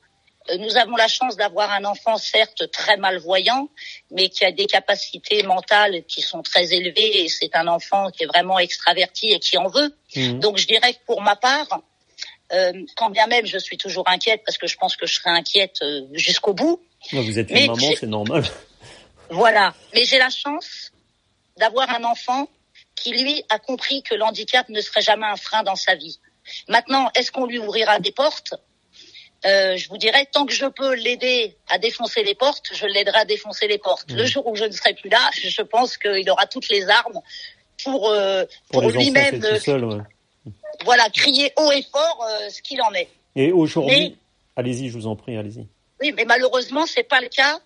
nous 0.59 0.77
avons 0.77 0.97
la 0.97 1.09
chance 1.09 1.37
d'avoir 1.37 1.71
un 1.73 1.85
enfant 1.85 2.17
certes 2.17 2.71
très 2.71 2.97
malvoyant, 2.97 3.69
mais 4.11 4.29
qui 4.29 4.45
a 4.45 4.53
des 4.53 4.67
capacités 4.67 5.43
mentales 5.43 6.05
qui 6.05 6.23
sont 6.23 6.43
très 6.43 6.73
élevées 6.73 7.25
et 7.25 7.29
c'est 7.29 7.55
un 7.57 7.67
enfant 7.67 8.11
qui 8.11 8.25
est 8.25 8.27
vraiment 8.27 8.59
extraverti 8.59 9.33
et 9.33 9.39
qui 9.39 9.59
en 9.59 9.69
veut. 9.69 9.95
Mmh. 10.15 10.39
Donc 10.41 10.59
je 10.59 10.67
dirais 10.67 10.95
que 10.95 10.99
pour 11.07 11.23
ma 11.23 11.37
part, 11.37 11.81
euh, 12.53 12.73
quand 12.97 13.11
bien 13.11 13.27
même 13.27 13.47
je 13.47 13.59
suis 13.59 13.77
toujours 13.77 14.09
inquiète 14.09 14.43
parce 14.45 14.59
que 14.59 14.67
je 14.67 14.77
pense 14.77 14.97
que 14.97 15.07
je 15.07 15.15
serai 15.15 15.31
inquiète 15.31 15.79
euh, 15.83 16.03
jusqu'au 16.13 16.55
bout. 16.55 16.81
Vous 17.13 17.39
êtes 17.39 17.51
une 17.51 17.67
maman, 17.67 17.89
c'est 17.99 18.07
normal. 18.07 18.45
Voilà, 19.31 19.75
mais 19.95 20.05
j'ai 20.05 20.19
la 20.19 20.31
chance 20.31 20.93
d'avoir 21.57 21.91
un 21.91 22.05
enfant 22.05 22.49
qui 22.95 23.11
lui 23.11 23.43
a 23.49 23.59
compris 23.59 24.03
que 24.03 24.15
l'handicap 24.15 24.69
ne 24.69 24.81
serait 24.81 25.03
jamais 25.03 25.27
un 25.27 25.37
frein 25.37 25.63
dans 25.63 25.77
sa 25.77 25.95
vie. 25.95 26.19
Maintenant, 26.69 27.11
est-ce 27.15 27.33
qu'on 27.33 27.47
lui 27.47 27.59
ouvrira 27.59 27.99
des 27.99 28.13
portes? 28.13 28.55
Euh, 29.45 29.77
je 29.77 29.89
vous 29.89 29.99
dirais, 29.99 30.27
tant 30.33 30.47
que 30.47 30.53
je 30.53 30.67
peux 30.67 30.95
l'aider 30.95 31.57
à 31.69 31.79
défoncer 31.79 32.23
les 32.23 32.35
portes, 32.35 32.71
je 32.73 32.87
l'aiderai 32.87 33.19
à 33.19 33.25
défoncer 33.25 33.69
les 33.69 33.79
portes. 33.79 34.11
Le 34.11 34.23
mmh. 34.23 34.27
jour 34.27 34.47
où 34.47 34.57
je 34.57 34.65
ne 34.65 34.73
serai 34.73 34.95
plus 34.95 35.11
là, 35.11 35.31
je 35.35 35.63
pense 35.63 35.99
qu'il 35.99 36.29
aura 36.31 36.47
toutes 36.47 36.69
les 36.69 36.89
armes 36.89 37.21
pour, 37.85 38.11
euh, 38.11 38.45
pour, 38.71 38.83
pour 38.83 38.91
lui-même 38.91 39.43
voilà, 40.85 41.09
crier 41.11 41.53
haut 41.57 41.71
et 41.73 41.83
fort 41.83 42.27
euh, 42.29 42.49
ce 42.51 42.63
qu'il 42.63 42.81
en 42.83 42.93
est. 42.93 43.09
Et 43.35 43.53
aujourd'hui, 43.53 44.17
allez-y, 44.57 44.89
je 44.89 44.95
vous 44.95 45.07
en 45.07 45.17
prie, 45.17 45.37
allez-y. 45.37 45.67
Oui, 46.01 46.13
mais 46.17 46.25
malheureusement, 46.25 46.87
c'est 46.87 47.03
pas 47.03 47.21
le 47.21 47.29
cas 47.29 47.59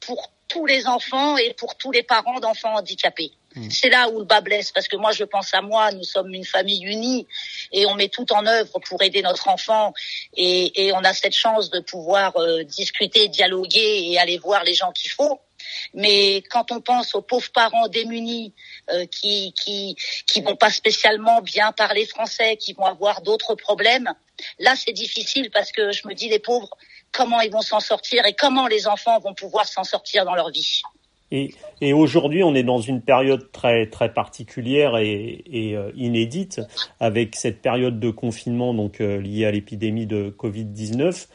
pour 0.00 0.32
tous 0.48 0.66
les 0.66 0.86
enfants 0.86 1.36
et 1.36 1.54
pour 1.54 1.76
tous 1.76 1.92
les 1.92 2.02
parents 2.02 2.40
d'enfants 2.40 2.74
handicapés. 2.74 3.32
Hmm. 3.56 3.70
C'est 3.70 3.88
là 3.88 4.10
où 4.10 4.18
le 4.18 4.24
bas 4.26 4.42
blesse, 4.42 4.70
parce 4.70 4.86
que 4.86 4.96
moi, 4.96 5.12
je 5.12 5.24
pense 5.24 5.54
à 5.54 5.62
moi, 5.62 5.90
nous 5.92 6.04
sommes 6.04 6.32
une 6.34 6.44
famille 6.44 6.84
unie 6.84 7.26
et 7.72 7.86
on 7.86 7.94
met 7.94 8.08
tout 8.08 8.30
en 8.32 8.44
œuvre 8.46 8.78
pour 8.80 9.02
aider 9.02 9.22
notre 9.22 9.48
enfant 9.48 9.94
et, 10.36 10.86
et 10.86 10.92
on 10.92 11.02
a 11.02 11.14
cette 11.14 11.34
chance 11.34 11.70
de 11.70 11.80
pouvoir 11.80 12.36
euh, 12.36 12.64
discuter, 12.64 13.28
dialoguer 13.28 14.10
et 14.10 14.18
aller 14.18 14.36
voir 14.36 14.62
les 14.62 14.74
gens 14.74 14.92
qu'il 14.92 15.10
faut. 15.10 15.40
Mais 15.94 16.42
quand 16.50 16.70
on 16.70 16.80
pense 16.80 17.14
aux 17.14 17.22
pauvres 17.22 17.50
parents 17.50 17.88
démunis 17.88 18.52
euh, 18.90 19.06
qui 19.06 19.52
qui 19.52 19.96
qui 20.26 20.40
vont 20.42 20.54
pas 20.54 20.70
spécialement 20.70 21.40
bien 21.40 21.72
parler 21.72 22.06
français, 22.06 22.56
qui 22.56 22.74
vont 22.74 22.84
avoir 22.84 23.22
d'autres 23.22 23.54
problèmes, 23.54 24.12
là 24.58 24.74
c'est 24.76 24.92
difficile 24.92 25.50
parce 25.50 25.72
que 25.72 25.92
je 25.92 26.06
me 26.06 26.14
dis 26.14 26.28
les 26.28 26.38
pauvres 26.38 26.76
comment 27.10 27.40
ils 27.40 27.50
vont 27.50 27.62
s'en 27.62 27.80
sortir 27.80 28.24
et 28.26 28.34
comment 28.34 28.66
les 28.66 28.86
enfants 28.86 29.18
vont 29.20 29.34
pouvoir 29.34 29.66
s'en 29.66 29.84
sortir 29.84 30.24
dans 30.24 30.34
leur 30.34 30.50
vie? 30.50 30.82
Et, 31.32 31.50
et 31.80 31.92
aujourd'hui, 31.92 32.44
on 32.44 32.54
est 32.54 32.62
dans 32.62 32.80
une 32.80 33.00
période 33.00 33.50
très 33.50 33.86
très 33.86 34.12
particulière 34.12 34.96
et, 34.96 35.42
euh, 35.74 35.90
inédite 35.96 36.60
avec 37.00 37.34
cette 37.34 37.60
période 37.60 37.98
de 37.98 38.10
confinement 38.10 38.74
donc 38.74 39.00
euh, 39.00 39.20
liée 39.20 39.44
à 39.44 39.50
l'épidémie 39.50 40.06
de 40.06 40.30
Covid 40.30 40.64
19 40.64 41.28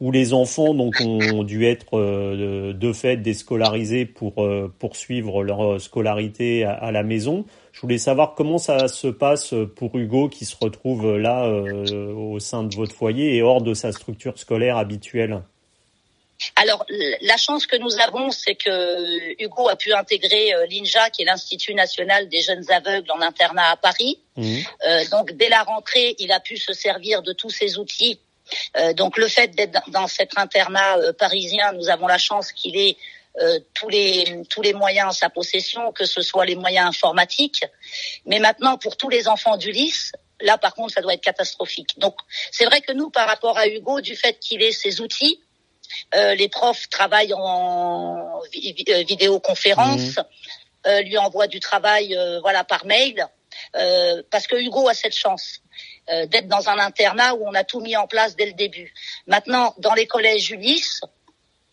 où 0.00 0.12
les 0.12 0.32
enfants 0.32 0.74
donc 0.74 0.94
ont 1.00 1.42
dû 1.42 1.64
être 1.64 1.98
euh, 1.98 2.72
de 2.72 2.92
fait 2.92 3.16
déscolarisés 3.16 4.04
pour 4.04 4.44
euh, 4.44 4.72
poursuivre 4.78 5.42
leur 5.42 5.80
scolarité 5.80 6.64
à, 6.64 6.92
la 6.92 7.02
maison. 7.02 7.46
Je 7.72 7.80
voulais 7.80 7.98
savoir 7.98 8.34
comment 8.36 8.58
ça 8.58 8.86
se 8.86 9.08
passe 9.08 9.54
pour 9.74 9.98
Hugo 9.98 10.28
qui 10.28 10.44
se 10.44 10.54
retrouve 10.60 11.16
là 11.16 11.48
au 11.48 12.38
sein 12.38 12.62
de 12.64 12.74
votre 12.76 12.94
foyer 12.94 13.34
et 13.36 13.42
hors 13.42 13.60
de 13.60 13.74
sa 13.74 13.90
structure 13.90 14.38
scolaire 14.38 14.76
habituelle. 14.76 15.42
Alors, 16.56 16.84
la 17.20 17.36
chance 17.36 17.66
que 17.66 17.76
nous 17.76 17.98
avons, 17.98 18.30
c'est 18.30 18.54
que 18.54 19.42
Hugo 19.42 19.68
a 19.68 19.76
pu 19.76 19.92
intégrer 19.92 20.52
l'INJA, 20.70 21.10
qui 21.10 21.22
est 21.22 21.24
l'Institut 21.24 21.74
national 21.74 22.28
des 22.28 22.40
jeunes 22.42 22.70
aveugles 22.70 23.10
en 23.10 23.20
internat 23.20 23.70
à 23.70 23.76
Paris. 23.76 24.20
Mmh. 24.36 24.60
donc, 25.10 25.32
dès 25.32 25.48
la 25.48 25.64
rentrée, 25.64 26.14
il 26.20 26.30
a 26.30 26.38
pu 26.38 26.56
se 26.56 26.72
servir 26.72 27.22
de 27.22 27.32
tous 27.32 27.50
ces 27.50 27.78
outils 27.78 28.20
euh, 28.76 28.92
donc 28.92 29.16
le 29.18 29.28
fait 29.28 29.48
d'être 29.48 29.90
dans 29.90 30.06
cet 30.06 30.38
internat 30.38 30.98
euh, 30.98 31.12
parisien, 31.12 31.72
nous 31.72 31.88
avons 31.88 32.06
la 32.06 32.18
chance 32.18 32.52
qu'il 32.52 32.76
ait 32.76 32.96
euh, 33.40 33.60
tous 33.74 33.88
les 33.88 34.42
tous 34.48 34.62
les 34.62 34.72
moyens 34.72 35.08
en 35.08 35.12
sa 35.12 35.30
possession, 35.30 35.92
que 35.92 36.04
ce 36.04 36.22
soit 36.22 36.46
les 36.46 36.56
moyens 36.56 36.88
informatiques. 36.88 37.64
Mais 38.26 38.38
maintenant, 38.38 38.78
pour 38.78 38.96
tous 38.96 39.08
les 39.08 39.28
enfants 39.28 39.56
d'Ulysse, 39.56 40.12
là 40.40 40.58
par 40.58 40.74
contre, 40.74 40.94
ça 40.94 41.00
doit 41.00 41.14
être 41.14 41.22
catastrophique. 41.22 41.98
Donc 41.98 42.14
c'est 42.50 42.64
vrai 42.64 42.80
que 42.80 42.92
nous, 42.92 43.10
par 43.10 43.28
rapport 43.28 43.58
à 43.58 43.68
Hugo, 43.68 44.00
du 44.00 44.16
fait 44.16 44.38
qu'il 44.38 44.62
ait 44.62 44.72
ces 44.72 45.00
outils, 45.00 45.40
les 46.12 46.48
profs 46.48 46.88
travaillent 46.88 47.34
en 47.34 48.40
vidéoconférence, 48.52 50.18
mmh. 50.86 51.00
lui 51.04 51.18
envoient 51.18 51.46
du 51.46 51.60
travail, 51.60 52.18
voilà, 52.42 52.64
par 52.64 52.86
mail, 52.86 53.26
parce 54.30 54.46
que 54.46 54.56
Hugo 54.56 54.88
a 54.88 54.94
cette 54.94 55.16
chance. 55.16 55.60
Euh, 56.10 56.24
d'être 56.24 56.48
dans 56.48 56.70
un 56.70 56.78
internat 56.78 57.34
où 57.34 57.46
on 57.46 57.52
a 57.52 57.64
tout 57.64 57.80
mis 57.80 57.94
en 57.94 58.06
place 58.06 58.34
dès 58.34 58.46
le 58.46 58.54
début. 58.54 58.94
Maintenant, 59.26 59.74
dans 59.76 59.92
les 59.92 60.06
collèges 60.06 60.50
Ulysse, 60.50 61.02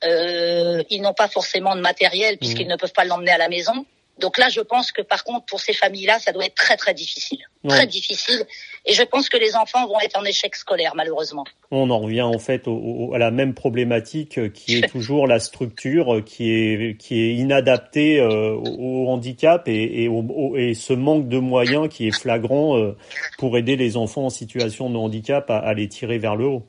euh, 0.03 0.83
ils 0.89 1.01
n'ont 1.01 1.13
pas 1.13 1.29
forcément 1.29 1.73
de 1.73 1.79
matériel 1.79 2.37
puisqu'ils 2.37 2.65
mmh. 2.65 2.71
ne 2.71 2.75
peuvent 2.75 2.91
pas 2.91 3.05
l'emmener 3.05 3.31
à 3.31 3.37
la 3.37 3.47
maison. 3.47 3.85
Donc 4.19 4.37
là, 4.37 4.47
je 4.49 4.61
pense 4.61 4.91
que 4.91 5.01
par 5.01 5.23
contre, 5.23 5.45
pour 5.45 5.59
ces 5.59 5.73
familles-là, 5.73 6.19
ça 6.19 6.31
doit 6.31 6.45
être 6.45 6.55
très 6.55 6.77
très 6.77 6.93
difficile, 6.93 7.39
très 7.67 7.85
difficile. 7.85 8.45
Et 8.85 8.93
je 8.93 9.03
pense 9.03 9.27
que 9.27 9.37
les 9.37 9.55
enfants 9.55 9.85
vont 9.87 9.99
être 9.99 10.17
en 10.17 10.23
échec 10.23 10.55
scolaire, 10.55 10.93
malheureusement. 10.95 11.43
On 11.71 11.89
en 11.89 11.99
revient 11.99 12.21
en 12.21 12.39
fait 12.39 12.65
à 13.13 13.17
la 13.17 13.31
même 13.31 13.53
problématique 13.53 14.53
qui 14.53 14.77
est 14.77 14.87
toujours 14.87 15.27
la 15.27 15.39
structure 15.39 16.23
qui 16.25 16.51
est 16.51 16.97
qui 16.97 17.19
est 17.19 17.33
inadaptée 17.35 18.19
euh, 18.21 18.53
au, 18.53 19.09
handicap 19.09 19.67
et, 19.67 20.05
et, 20.05 20.73
ce 20.73 20.93
manque 20.93 21.27
de 21.27 21.39
moyens 21.39 21.89
qui 21.89 22.07
est 22.07 22.17
flagrant 22.17 22.77
euh, 22.77 22.95
pour 23.37 23.57
aider 23.57 23.75
les 23.75 23.97
enfants 23.97 24.25
en 24.25 24.29
situation 24.29 24.89
de 24.89 24.97
handicap 24.97 25.49
à 25.49 25.73
les 25.73 25.89
tirer 25.89 26.17
vers 26.17 26.35
le 26.35 26.45
haut. 26.45 26.67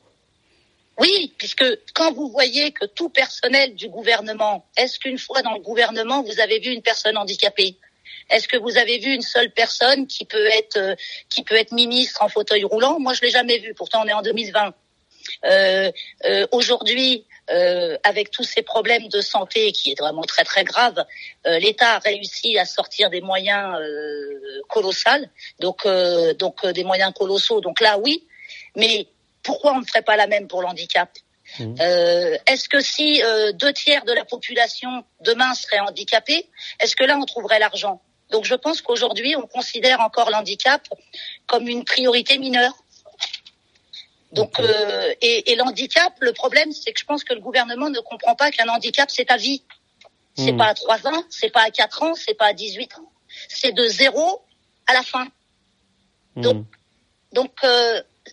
Oui, 0.99 1.35
puisque 1.37 1.65
quand 1.95 2.13
vous 2.13 2.31
voyez 2.31 2.73
que 2.73 2.87
tout 2.87 3.11
personnel 3.11 3.75
du 3.75 3.89
gouvernement, 3.89 4.67
est-ce 4.77 4.99
qu'une 4.99 5.19
fois 5.19 5.43
dans 5.43 5.53
le 5.53 5.61
gouvernement, 5.61 6.23
vous 6.23 6.41
avez 6.41 6.59
vu 6.59 6.71
une 6.71 6.83
personne 6.83 7.17
handicapée? 7.19 7.77
Est-ce 8.31 8.49
que 8.49 8.57
vous 8.57 8.79
avez 8.79 8.99
vu 8.99 9.13
une 9.13 9.23
seule 9.23 9.51
personne 9.51 10.07
qui 10.07 10.25
peut 10.25 10.47
être 10.47 10.77
euh, 10.77 10.95
qui 11.29 11.43
peut 11.45 11.55
être 11.55 11.73
ministre 11.73 12.23
en 12.23 12.29
fauteuil 12.29 12.65
roulant? 12.65 12.99
Moi, 12.99 13.13
je 13.13 13.21
l'ai 13.21 13.31
jamais 13.31 13.59
vu. 13.59 13.75
Pourtant, 13.75 14.03
on 14.05 14.09
est 14.09 14.13
en 14.13 14.23
2020. 14.23 14.75
Euh, 15.45 15.93
euh, 16.25 16.47
Aujourd'hui, 16.53 17.27
euh, 17.51 17.97
avec 18.03 18.31
tous 18.31 18.43
ces 18.43 18.63
problèmes 18.63 19.09
de 19.09 19.21
santé 19.21 19.71
qui 19.73 19.93
est 19.93 19.99
vraiment 19.99 20.23
très 20.23 20.45
très 20.45 20.65
grave, 20.65 21.05
euh, 21.47 21.59
l'État 21.59 21.95
a 21.95 21.99
réussi 21.99 22.59
à 22.59 22.65
sortir 22.65 23.11
des 23.11 23.21
moyens 23.21 23.79
colossaux, 24.69 25.27
donc 25.61 25.87
donc 26.39 26.67
des 26.67 26.85
moyens 26.85 27.13
colossaux. 27.13 27.61
Donc 27.61 27.81
là, 27.81 27.99
oui, 27.99 28.27
mais 28.75 29.07
pourquoi 29.47 29.73
on 29.73 29.81
ne 29.81 29.85
ferait 29.85 30.03
pas 30.03 30.17
la 30.17 30.27
même 30.27 30.49
pour 30.49 30.61
l'handicap? 30.61 31.11
Mmh. 31.59 31.75
euh, 31.81 32.37
Est-ce 32.47 32.69
que 32.69 32.81
si 32.81 33.23
euh, 33.23 33.53
deux 33.53 33.73
tiers 33.73 34.05
de 34.05 34.13
la 34.13 34.25
population 34.25 35.05
demain 35.21 35.55
serait 35.55 35.79
handicapée, 35.79 36.51
est-ce 36.81 36.97
que 36.97 37.05
là 37.05 37.17
on 37.17 37.25
trouverait 37.25 37.61
l'argent? 37.61 38.03
Donc 38.31 38.45
je 38.45 38.57
pense 38.57 38.83
qu'aujourd'hui 38.83 39.37
on 39.37 39.47
considère 39.47 40.01
encore 40.01 40.31
l'handicap 40.31 40.83
comme 41.47 41.69
une 41.69 41.85
priorité 41.85 42.39
mineure. 42.39 42.75
Donc 44.33 44.59
euh, 44.59 45.15
et, 45.21 45.55
l'handicap, 45.55 46.13
le 46.19 46.33
problème 46.33 46.73
c'est 46.73 46.93
que 46.93 47.01
je 47.01 47.07
pense 47.07 47.23
que 47.23 47.33
le 47.33 47.41
gouvernement 47.41 47.89
ne 47.89 48.01
comprend 48.01 48.35
pas 48.35 48.51
qu'un 48.51 48.69
handicap 48.69 49.09
c'est 49.11 49.31
à 49.31 49.37
vie. 49.37 49.63
C'est 50.35 50.53
mmh. 50.53 50.59
pas 50.59 50.67
à 50.67 50.75
3 50.75 51.07
ans, 51.07 51.23
c'est 51.31 51.49
pas 51.49 51.63
à 51.63 51.71
4 51.71 52.03
ans, 52.03 52.15
c'est 52.15 52.35
pas 52.35 52.47
à 52.47 52.53
18 52.53 52.99
ans. 52.99 53.11
C'est 53.49 53.73
de 53.73 53.87
zéro 53.87 54.43
à 54.87 54.93
la 54.93 55.03
fin. 55.03 55.29
Mmh. 56.35 56.43
Donc 56.43 56.67
donc 57.33 57.53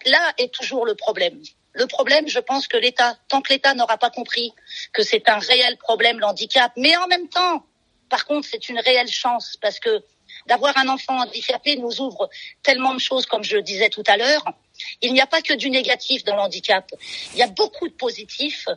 là 0.06 0.34
est 0.38 0.54
toujours 0.54 0.86
le 0.86 0.96
problème. 0.96 1.42
Le 1.74 1.88
problème, 1.88 2.28
je 2.28 2.40
pense 2.40 2.68
que 2.68 2.78
l'État, 2.78 3.18
tant 3.30 3.42
que 3.42 3.52
l'État 3.52 3.74
n'aura 3.74 3.98
pas 3.98 4.12
compris 4.12 4.54
que 4.94 5.02
c'est 5.02 5.28
un 5.28 5.40
réel 5.40 5.78
problème, 5.78 6.20
l'handicap, 6.20 6.72
mais 6.78 6.96
en 6.98 7.08
même 7.08 7.28
temps, 7.30 7.66
par 8.10 8.26
contre, 8.26 8.48
c'est 8.50 8.70
une 8.70 8.80
réelle 8.80 9.10
chance 9.10 9.58
parce 9.60 9.80
que 9.80 10.04
d'avoir 10.48 10.78
un 10.78 10.88
enfant 10.88 11.20
handicapé 11.20 11.78
nous 11.78 12.02
ouvre 12.02 12.30
tellement 12.62 12.94
de 12.94 13.00
choses, 13.00 13.26
comme 13.26 13.44
je 13.44 13.56
le 13.56 13.64
disais 13.64 13.90
tout 13.90 14.04
à 14.08 14.18
l'heure. 14.18 14.44
Il 15.02 15.14
n'y 15.14 15.22
a 15.22 15.28
pas 15.28 15.42
que 15.42 15.54
du 15.54 15.70
négatif 15.70 16.24
dans 16.24 16.36
l'handicap. 16.36 16.92
Il 17.34 17.40
y 17.40 17.44
a 17.44 17.48
beaucoup 17.48 17.88
de 17.88 17.94
positifs. 17.94 18.68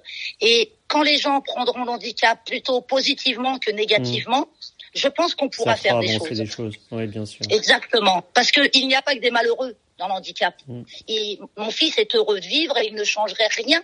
Et 0.41 0.73
quand 0.89 1.03
les 1.03 1.19
gens 1.19 1.41
prendront 1.41 1.85
l'handicap 1.85 2.45
plutôt 2.45 2.81
positivement 2.81 3.59
que 3.59 3.71
négativement, 3.71 4.43
mmh. 4.43 4.47
je 4.95 5.09
pense 5.09 5.35
qu'on 5.35 5.49
pourra 5.49 5.77
faire 5.77 5.99
des 5.99 6.19
choses. 6.19 6.31
des 6.31 6.47
choses. 6.47 6.75
Oui, 6.91 7.07
bien 7.07 7.27
sûr. 7.27 7.45
Exactement. 7.51 8.23
Parce 8.35 8.51
qu'il 8.53 8.87
n'y 8.87 8.95
a 8.95 9.03
pas 9.03 9.15
que 9.15 9.21
des 9.21 9.31
malheureux 9.31 9.77
dans 9.99 10.09
l'handicap. 10.09 10.55
Mmh. 10.67 10.83
Et 11.09 11.39
mon 11.57 11.71
fils 11.71 11.99
est 11.99 12.15
heureux 12.15 12.41
de 12.41 12.47
vivre 12.47 12.77
et 12.79 12.87
il 12.87 12.95
ne 12.95 13.05
changerait 13.05 13.49
rien 13.49 13.83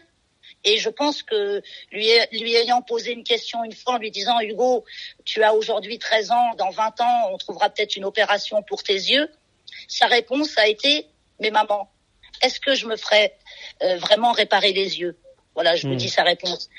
et 0.64 0.79
je 0.79 0.88
pense 0.88 1.22
que 1.22 1.62
lui, 1.90 2.09
lui 2.33 2.55
ayant 2.55 2.83
posé 2.83 3.12
une 3.12 3.25
question 3.25 3.64
une 3.64 3.72
fois 3.72 3.94
en 3.94 3.98
lui 3.98 4.11
disant 4.11 4.38
Hugo, 4.40 4.85
tu 5.25 5.42
as 5.42 5.55
aujourd'hui 5.55 5.98
13 5.98 6.31
ans, 6.31 6.55
dans 6.57 6.70
20 6.70 7.01
ans, 7.01 7.31
on 7.33 7.38
trouvera 7.38 7.68
peut-être 7.70 7.96
une 7.96 8.05
opération 8.05 8.62
pour 8.62 8.83
tes 8.83 8.94
yeux. 8.94 9.29
Sa 9.88 10.07
réponse 10.07 10.57
a 10.59 10.68
été 10.68 11.07
mais 11.40 11.51
maman, 11.51 11.90
est-ce 12.42 12.61
que 12.61 12.75
je 12.75 12.87
me 12.87 12.96
ferais 12.96 13.37
euh, 13.83 13.96
vraiment 13.96 14.33
réparer 14.33 14.72
les 14.72 15.01
yeux? 15.01 15.16
Voilà, 15.55 15.75
je 15.75 15.88
me 15.88 15.94
hmm. 15.94 15.98
dis 15.98 16.09
sa 16.09 16.22
réponse. 16.22 16.70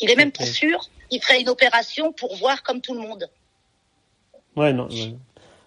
Il 0.00 0.10
est 0.10 0.16
même 0.16 0.32
pas 0.32 0.46
sûr 0.46 0.88
qu'il 1.10 1.22
ferait 1.22 1.40
une 1.40 1.50
opération 1.50 2.12
pour 2.12 2.34
voir 2.36 2.62
comme 2.62 2.80
tout 2.80 2.94
le 2.94 3.00
monde. 3.00 3.28
Ouais, 4.56 4.72
non. 4.72 4.88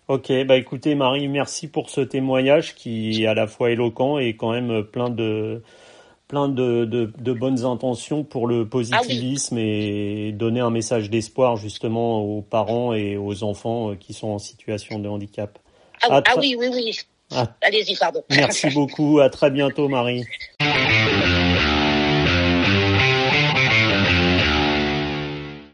Ok, 0.10 0.32
bah 0.46 0.58
écoutez 0.58 0.96
Marie, 0.96 1.30
merci 1.30 1.68
pour 1.68 1.90
ce 1.90 2.02
témoignage 2.02 2.76
qui 2.76 3.24
est 3.24 3.28
à 3.28 3.34
la 3.34 3.48
fois 3.48 3.72
éloquent 3.72 4.18
et 4.20 4.36
quand 4.36 4.52
même 4.52 4.84
plein 4.84 5.10
de, 5.10 5.64
plein 6.28 6.50
de, 6.50 6.84
de, 6.86 7.34
bonnes 7.34 7.64
intentions 7.64 8.24
pour 8.24 8.48
le 8.48 8.68
positivisme 8.68 9.58
ah 9.58 9.62
et 9.62 10.32
donner 10.34 10.60
un 10.60 10.72
message 10.72 11.10
d'espoir 11.10 11.56
justement 11.56 12.22
aux 12.22 12.42
parents 12.42 12.94
et 12.94 13.18
aux 13.18 13.44
enfants 13.44 13.92
euh, 13.92 13.96
qui 13.96 14.14
sont 14.14 14.30
en 14.30 14.40
situation 14.40 15.00
de 15.00 15.08
handicap. 15.08 15.58
Ah, 16.02 16.22
ah 16.26 16.34
oui, 16.38 16.56
oui, 16.58 16.68
oui. 16.74 17.00
Ah. 17.32 17.48
Allez-y, 17.62 17.96
pardon. 17.96 18.24
Merci 18.30 18.70
beaucoup. 18.72 19.20
À 19.20 19.30
très 19.30 19.52
bientôt, 19.52 19.88
Marie. 19.88 20.26